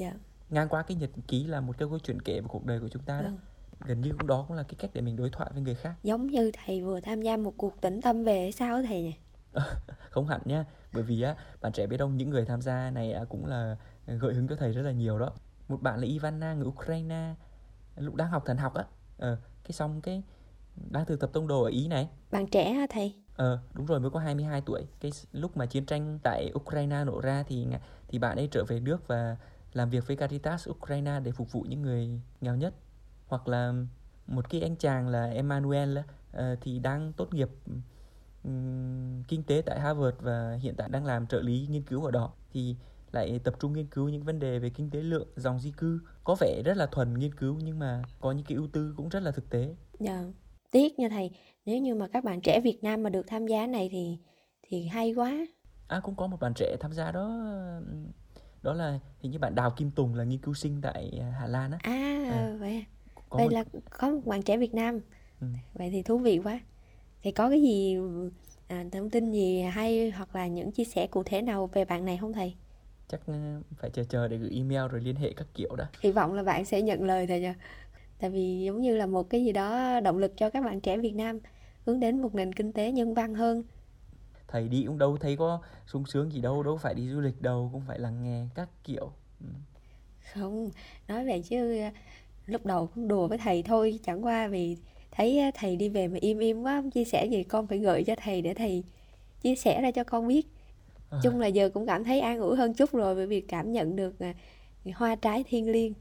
Yeah. 0.00 0.14
Dạ. 0.14 0.20
ngang 0.50 0.68
qua 0.68 0.82
cái 0.82 0.96
nhật 0.96 1.10
ký 1.28 1.44
là 1.44 1.60
một 1.60 1.78
cái 1.78 1.88
câu 1.88 1.98
chuyện 1.98 2.22
kể 2.22 2.40
về 2.40 2.46
cuộc 2.48 2.66
đời 2.66 2.80
của 2.80 2.88
chúng 2.88 3.02
ta 3.02 3.20
đó. 3.22 3.28
Ừ. 3.28 3.86
gần 3.86 4.00
như 4.00 4.12
cũng 4.18 4.26
đó 4.26 4.44
cũng 4.48 4.56
là 4.56 4.62
cái 4.62 4.74
cách 4.78 4.90
để 4.94 5.00
mình 5.00 5.16
đối 5.16 5.30
thoại 5.30 5.50
với 5.54 5.62
người 5.62 5.74
khác. 5.74 5.94
Giống 6.02 6.26
như 6.26 6.50
thầy 6.54 6.82
vừa 6.82 7.00
tham 7.00 7.22
gia 7.22 7.36
một 7.36 7.54
cuộc 7.56 7.80
tĩnh 7.80 8.00
tâm 8.00 8.24
về 8.24 8.50
sao 8.52 8.82
thầy 8.82 9.02
nhỉ? 9.02 9.14
Không 10.10 10.26
hẳn 10.26 10.40
nha 10.44 10.64
bởi 10.92 11.02
vì 11.02 11.22
á 11.22 11.36
bạn 11.60 11.72
trẻ 11.72 11.86
biết 11.86 11.96
không 11.98 12.16
những 12.16 12.30
người 12.30 12.44
tham 12.44 12.62
gia 12.62 12.90
này 12.90 13.14
cũng 13.28 13.46
là 13.46 13.76
gợi 14.06 14.34
hứng 14.34 14.48
cho 14.48 14.56
thầy 14.56 14.72
rất 14.72 14.82
là 14.82 14.92
nhiều 14.92 15.18
đó. 15.18 15.32
Một 15.68 15.82
bạn 15.82 15.98
là 15.98 16.06
Ivana 16.06 16.54
người 16.54 16.66
Ukraine 16.66 17.34
lúc 17.96 18.14
đang 18.14 18.30
học 18.30 18.42
thần 18.46 18.56
học 18.56 18.74
á. 18.74 18.84
Ờ, 19.18 19.36
cái 19.64 19.72
xong 19.72 20.00
cái 20.00 20.22
đang 20.90 21.04
thực 21.04 21.20
tập 21.20 21.30
tông 21.32 21.48
đồ 21.48 21.62
ở 21.62 21.70
Ý 21.70 21.88
này. 21.88 22.08
Bạn 22.30 22.46
trẻ 22.46 22.72
hả 22.72 22.86
thầy 22.90 23.14
ờ 23.40 23.58
đúng 23.74 23.86
rồi 23.86 24.00
mới 24.00 24.10
có 24.10 24.20
22 24.20 24.60
tuổi 24.60 24.86
cái 25.00 25.12
lúc 25.32 25.56
mà 25.56 25.66
chiến 25.66 25.86
tranh 25.86 26.18
tại 26.22 26.52
Ukraine 26.54 27.04
nổ 27.04 27.20
ra 27.20 27.42
thì 27.48 27.66
thì 28.08 28.18
bạn 28.18 28.36
ấy 28.36 28.48
trở 28.50 28.64
về 28.64 28.80
nước 28.80 29.08
và 29.08 29.36
làm 29.72 29.90
việc 29.90 30.06
với 30.06 30.16
Caritas 30.16 30.68
Ukraine 30.68 31.20
để 31.20 31.32
phục 31.32 31.52
vụ 31.52 31.62
những 31.68 31.82
người 31.82 32.20
nghèo 32.40 32.56
nhất 32.56 32.74
hoặc 33.26 33.48
là 33.48 33.72
một 34.26 34.50
cái 34.50 34.60
anh 34.60 34.76
chàng 34.76 35.08
là 35.08 35.26
Emmanuel 35.26 35.98
uh, 35.98 36.42
thì 36.60 36.78
đang 36.78 37.12
tốt 37.12 37.34
nghiệp 37.34 37.48
um, 38.44 39.22
kinh 39.28 39.42
tế 39.42 39.62
tại 39.66 39.80
Harvard 39.80 40.16
và 40.20 40.58
hiện 40.60 40.74
tại 40.76 40.88
đang 40.88 41.04
làm 41.04 41.26
trợ 41.26 41.40
lý 41.40 41.66
nghiên 41.70 41.82
cứu 41.82 42.04
ở 42.04 42.10
đó 42.10 42.32
thì 42.52 42.76
lại 43.12 43.40
tập 43.44 43.54
trung 43.60 43.72
nghiên 43.72 43.86
cứu 43.86 44.08
những 44.08 44.24
vấn 44.24 44.38
đề 44.38 44.58
về 44.58 44.70
kinh 44.70 44.90
tế 44.90 45.00
lượng 45.00 45.28
dòng 45.36 45.60
di 45.60 45.70
cư 45.70 46.00
có 46.24 46.36
vẻ 46.40 46.62
rất 46.64 46.76
là 46.76 46.86
thuần 46.86 47.18
nghiên 47.18 47.34
cứu 47.34 47.58
nhưng 47.62 47.78
mà 47.78 48.02
có 48.20 48.32
những 48.32 48.46
cái 48.46 48.56
ưu 48.56 48.68
tư 48.72 48.94
cũng 48.96 49.08
rất 49.08 49.22
là 49.22 49.30
thực 49.30 49.50
tế. 49.50 49.74
Dạ. 50.00 50.24
Tiếc 50.70 50.98
nha 50.98 51.08
thầy, 51.08 51.30
nếu 51.66 51.78
như 51.78 51.94
mà 51.94 52.08
các 52.08 52.24
bạn 52.24 52.40
trẻ 52.40 52.60
Việt 52.60 52.84
Nam 52.84 53.02
mà 53.02 53.10
được 53.10 53.26
tham 53.26 53.46
gia 53.46 53.66
này 53.66 53.88
thì 53.92 54.18
thì 54.62 54.86
hay 54.86 55.14
quá. 55.14 55.46
À 55.88 56.00
cũng 56.00 56.14
có 56.16 56.26
một 56.26 56.40
bạn 56.40 56.52
trẻ 56.54 56.76
tham 56.80 56.92
gia 56.92 57.12
đó 57.12 57.40
đó 58.62 58.72
là 58.72 58.98
hình 59.20 59.32
như 59.32 59.38
bạn 59.38 59.54
Đào 59.54 59.70
Kim 59.70 59.90
Tùng 59.90 60.14
là 60.14 60.24
nghiên 60.24 60.38
cứu 60.38 60.54
sinh 60.54 60.80
tại 60.82 61.20
Hà 61.40 61.46
Lan 61.46 61.70
á. 61.70 61.78
À, 61.82 62.26
à 62.30 62.56
vậy. 62.60 62.84
Có 63.28 63.38
vậy 63.38 63.46
một... 63.46 63.52
là 63.52 63.64
có 63.98 64.10
một 64.10 64.20
bạn 64.26 64.42
trẻ 64.42 64.56
Việt 64.56 64.74
Nam. 64.74 65.00
Ừ. 65.40 65.46
Vậy 65.74 65.90
thì 65.90 66.02
thú 66.02 66.18
vị 66.18 66.40
quá. 66.44 66.60
Thì 67.22 67.32
có 67.32 67.50
cái 67.50 67.62
gì 67.62 67.96
à, 68.68 68.84
thông 68.92 69.10
tin 69.10 69.30
gì 69.30 69.62
hay 69.62 70.10
hoặc 70.10 70.36
là 70.36 70.46
những 70.46 70.72
chia 70.72 70.84
sẻ 70.84 71.06
cụ 71.06 71.22
thể 71.22 71.42
nào 71.42 71.66
về 71.66 71.84
bạn 71.84 72.04
này 72.04 72.18
không 72.20 72.32
thầy? 72.32 72.54
chắc 73.10 73.20
phải 73.76 73.90
chờ 73.90 74.04
chờ 74.04 74.28
để 74.28 74.36
gửi 74.36 74.50
email 74.50 74.88
rồi 74.90 75.00
liên 75.00 75.16
hệ 75.16 75.32
các 75.36 75.46
kiểu 75.54 75.76
đó 75.76 75.84
hy 76.00 76.12
vọng 76.12 76.32
là 76.32 76.42
bạn 76.42 76.64
sẽ 76.64 76.82
nhận 76.82 77.04
lời 77.04 77.26
thầy 77.26 77.40
nha 77.40 77.54
tại 78.20 78.30
vì 78.30 78.62
giống 78.66 78.80
như 78.80 78.96
là 78.96 79.06
một 79.06 79.30
cái 79.30 79.44
gì 79.44 79.52
đó 79.52 80.00
động 80.00 80.18
lực 80.18 80.36
cho 80.36 80.50
các 80.50 80.64
bạn 80.64 80.80
trẻ 80.80 80.98
Việt 80.98 81.14
Nam 81.14 81.38
hướng 81.86 82.00
đến 82.00 82.22
một 82.22 82.34
nền 82.34 82.52
kinh 82.52 82.72
tế 82.72 82.92
nhân 82.92 83.14
văn 83.14 83.34
hơn 83.34 83.62
thầy 84.48 84.68
đi 84.68 84.84
cũng 84.86 84.98
đâu 84.98 85.16
thấy 85.16 85.36
có 85.36 85.60
sung 85.86 86.04
sướng 86.06 86.32
gì 86.32 86.40
đâu 86.40 86.62
đâu 86.62 86.76
phải 86.76 86.94
đi 86.94 87.08
du 87.08 87.20
lịch 87.20 87.42
đâu 87.42 87.70
cũng 87.72 87.82
phải 87.86 87.98
lắng 87.98 88.22
nghe 88.22 88.46
các 88.54 88.68
kiểu 88.84 89.12
ừ. 89.40 89.46
không 90.34 90.70
nói 91.08 91.24
về 91.24 91.42
chứ 91.42 91.80
lúc 92.46 92.66
đầu 92.66 92.88
cũng 92.94 93.08
đùa 93.08 93.28
với 93.28 93.38
thầy 93.38 93.62
thôi 93.62 93.98
chẳng 94.02 94.24
qua 94.24 94.48
vì 94.48 94.76
thấy 95.10 95.40
thầy 95.54 95.76
đi 95.76 95.88
về 95.88 96.08
mà 96.08 96.18
im 96.20 96.38
im 96.38 96.62
quá 96.62 96.80
không 96.80 96.90
chia 96.90 97.04
sẻ 97.04 97.26
gì 97.26 97.42
con 97.42 97.66
phải 97.66 97.78
gửi 97.78 98.04
cho 98.04 98.14
thầy 98.16 98.42
để 98.42 98.54
thầy 98.54 98.84
chia 99.42 99.54
sẻ 99.54 99.80
ra 99.82 99.90
cho 99.90 100.04
con 100.04 100.28
biết 100.28 100.46
à. 101.10 101.18
chung 101.22 101.40
là 101.40 101.46
giờ 101.46 101.70
cũng 101.74 101.86
cảm 101.86 102.04
thấy 102.04 102.20
an 102.20 102.38
ủi 102.40 102.56
hơn 102.56 102.74
chút 102.74 102.92
rồi 102.92 103.14
bởi 103.14 103.26
vì 103.26 103.40
cảm 103.40 103.72
nhận 103.72 103.96
được 103.96 104.18
à, 104.18 104.34
hoa 104.94 105.14
trái 105.14 105.44
thiên 105.48 105.70
liêng 105.70 105.92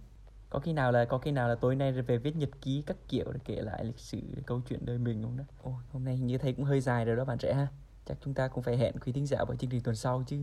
có 0.49 0.59
khi 0.59 0.73
nào 0.73 0.91
là 0.91 1.05
có 1.05 1.17
khi 1.17 1.31
nào 1.31 1.49
là 1.49 1.55
tối 1.55 1.75
nay 1.75 1.91
về 1.91 2.17
viết 2.17 2.35
nhật 2.35 2.49
ký 2.61 2.83
các 2.85 2.97
kiểu 3.07 3.31
để 3.31 3.39
kể 3.45 3.61
lại 3.61 3.85
lịch 3.85 3.99
sử 3.99 4.19
câu 4.45 4.61
chuyện 4.69 4.85
đời 4.85 4.97
mình 4.97 5.23
không 5.23 5.37
đó 5.37 5.43
ôi 5.63 5.73
hôm 5.91 6.05
nay 6.05 6.19
như 6.19 6.37
thấy 6.37 6.53
cũng 6.53 6.65
hơi 6.65 6.81
dài 6.81 7.05
rồi 7.05 7.15
đó 7.15 7.25
bạn 7.25 7.37
trẻ 7.37 7.53
ha 7.53 7.67
chắc 8.05 8.17
chúng 8.21 8.33
ta 8.33 8.47
cũng 8.47 8.63
phải 8.63 8.77
hẹn 8.77 8.93
quý 9.05 9.11
thính 9.11 9.25
giả 9.25 9.37
vào 9.47 9.57
chương 9.57 9.69
trình 9.69 9.81
tuần 9.81 9.95
sau 9.95 10.23
chứ 10.27 10.37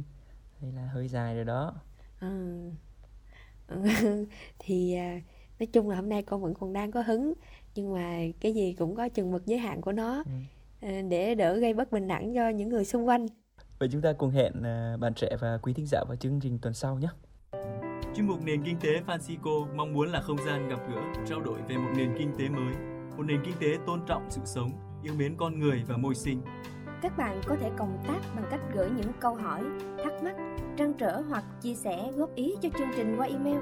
đây 0.63 0.73
là 0.73 0.87
hơi 0.87 1.09
dài 1.09 1.35
rồi 1.35 1.45
đó 1.45 1.75
ừ. 2.21 2.71
thì 4.59 4.95
à, 4.95 5.21
nói 5.59 5.67
chung 5.67 5.91
là 5.91 5.97
hôm 5.97 6.09
nay 6.09 6.23
con 6.23 6.43
vẫn 6.43 6.55
còn 6.55 6.73
đang 6.73 6.93
có 6.93 7.03
hứng 7.03 7.33
nhưng 7.75 7.95
mà 7.95 8.19
cái 8.41 8.55
gì 8.55 8.75
cũng 8.79 8.95
có 8.95 9.09
chừng 9.09 9.33
mực 9.33 9.47
giới 9.47 9.59
hạn 9.59 9.81
của 9.81 9.93
nó 9.93 10.23
ừ. 10.27 10.33
À, 10.81 11.03
để 11.09 11.35
đỡ 11.35 11.57
gây 11.57 11.75
bất 11.75 11.93
bình 11.93 12.09
đẳng 12.09 12.35
cho 12.35 12.49
những 12.49 12.69
người 12.69 12.85
xung 12.85 13.09
quanh 13.09 13.27
Vậy 13.79 13.89
chúng 13.93 14.03
ta 14.03 14.13
cùng 14.13 14.31
hẹn 14.31 14.53
à, 14.63 14.97
bạn 15.01 15.15
trẻ 15.15 15.37
và 15.41 15.59
quý 15.63 15.73
thính 15.73 15.87
giả 15.87 16.05
vào 16.09 16.17
chương 16.17 16.41
trình 16.41 16.59
tuần 16.59 16.75
sau 16.75 16.99
nhé. 16.99 17.09
Chuyên 18.17 18.27
mục 18.27 18.43
Nền 18.45 18.63
Kinh 18.63 18.77
tế 18.81 19.03
Francisco 19.07 19.67
mong 19.77 19.93
muốn 19.93 20.09
là 20.09 20.21
không 20.21 20.37
gian 20.47 20.69
gặp 20.69 20.79
gỡ, 20.91 21.01
trao 21.27 21.41
đổi 21.41 21.59
về 21.69 21.77
một 21.77 21.91
nền 21.97 22.15
kinh 22.19 22.33
tế 22.39 22.49
mới, 22.49 22.75
một 23.17 23.23
nền 23.23 23.41
kinh 23.45 23.55
tế 23.61 23.79
tôn 23.87 24.01
trọng 24.07 24.27
sự 24.31 24.41
sống, 24.45 24.71
yêu 25.03 25.15
mến 25.19 25.37
con 25.37 25.61
người 25.61 25.83
và 25.89 25.97
môi 25.97 26.15
sinh. 26.15 26.41
Các 27.03 27.17
bạn 27.17 27.41
có 27.47 27.57
thể 27.61 27.71
cộng 27.77 27.99
tác 28.09 28.21
bằng 28.37 28.45
cách 28.51 28.61
gửi 28.75 28.91
những 28.97 29.13
câu 29.21 29.35
hỏi, 29.35 29.63
thắc 30.05 30.13
mắc, 30.23 30.37
trăn 30.77 30.95
trở 30.95 31.23
hoặc 31.29 31.45
chia 31.61 31.75
sẻ 31.75 32.13
góp 32.17 32.35
ý 32.35 32.55
cho 32.63 32.69
chương 32.79 32.89
trình 32.97 33.15
qua 33.19 33.27
email 33.27 33.59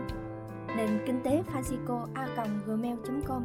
nền 0.76 0.88
kinh 1.06 1.20
tế 1.25 1.42
Francisco 1.52 2.06
a 2.14 2.26
gmail.com 2.66 3.44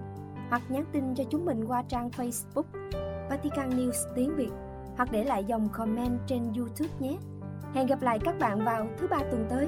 hoặc 0.49 0.61
nhắn 0.69 0.85
tin 0.91 1.15
cho 1.15 1.23
chúng 1.29 1.45
mình 1.45 1.63
qua 1.67 1.83
trang 1.87 2.09
Facebook 2.09 2.89
Vatican 3.29 3.69
News 3.69 4.13
tiếng 4.15 4.35
Việt 4.35 4.51
hoặc 4.97 5.11
để 5.11 5.23
lại 5.23 5.43
dòng 5.43 5.69
comment 5.73 6.19
trên 6.27 6.53
YouTube 6.57 6.93
nhé. 6.99 7.17
Hẹn 7.73 7.87
gặp 7.87 8.01
lại 8.01 8.19
các 8.23 8.39
bạn 8.39 8.65
vào 8.65 8.87
thứ 8.97 9.07
ba 9.07 9.17
tuần 9.17 9.45
tới. 9.49 9.67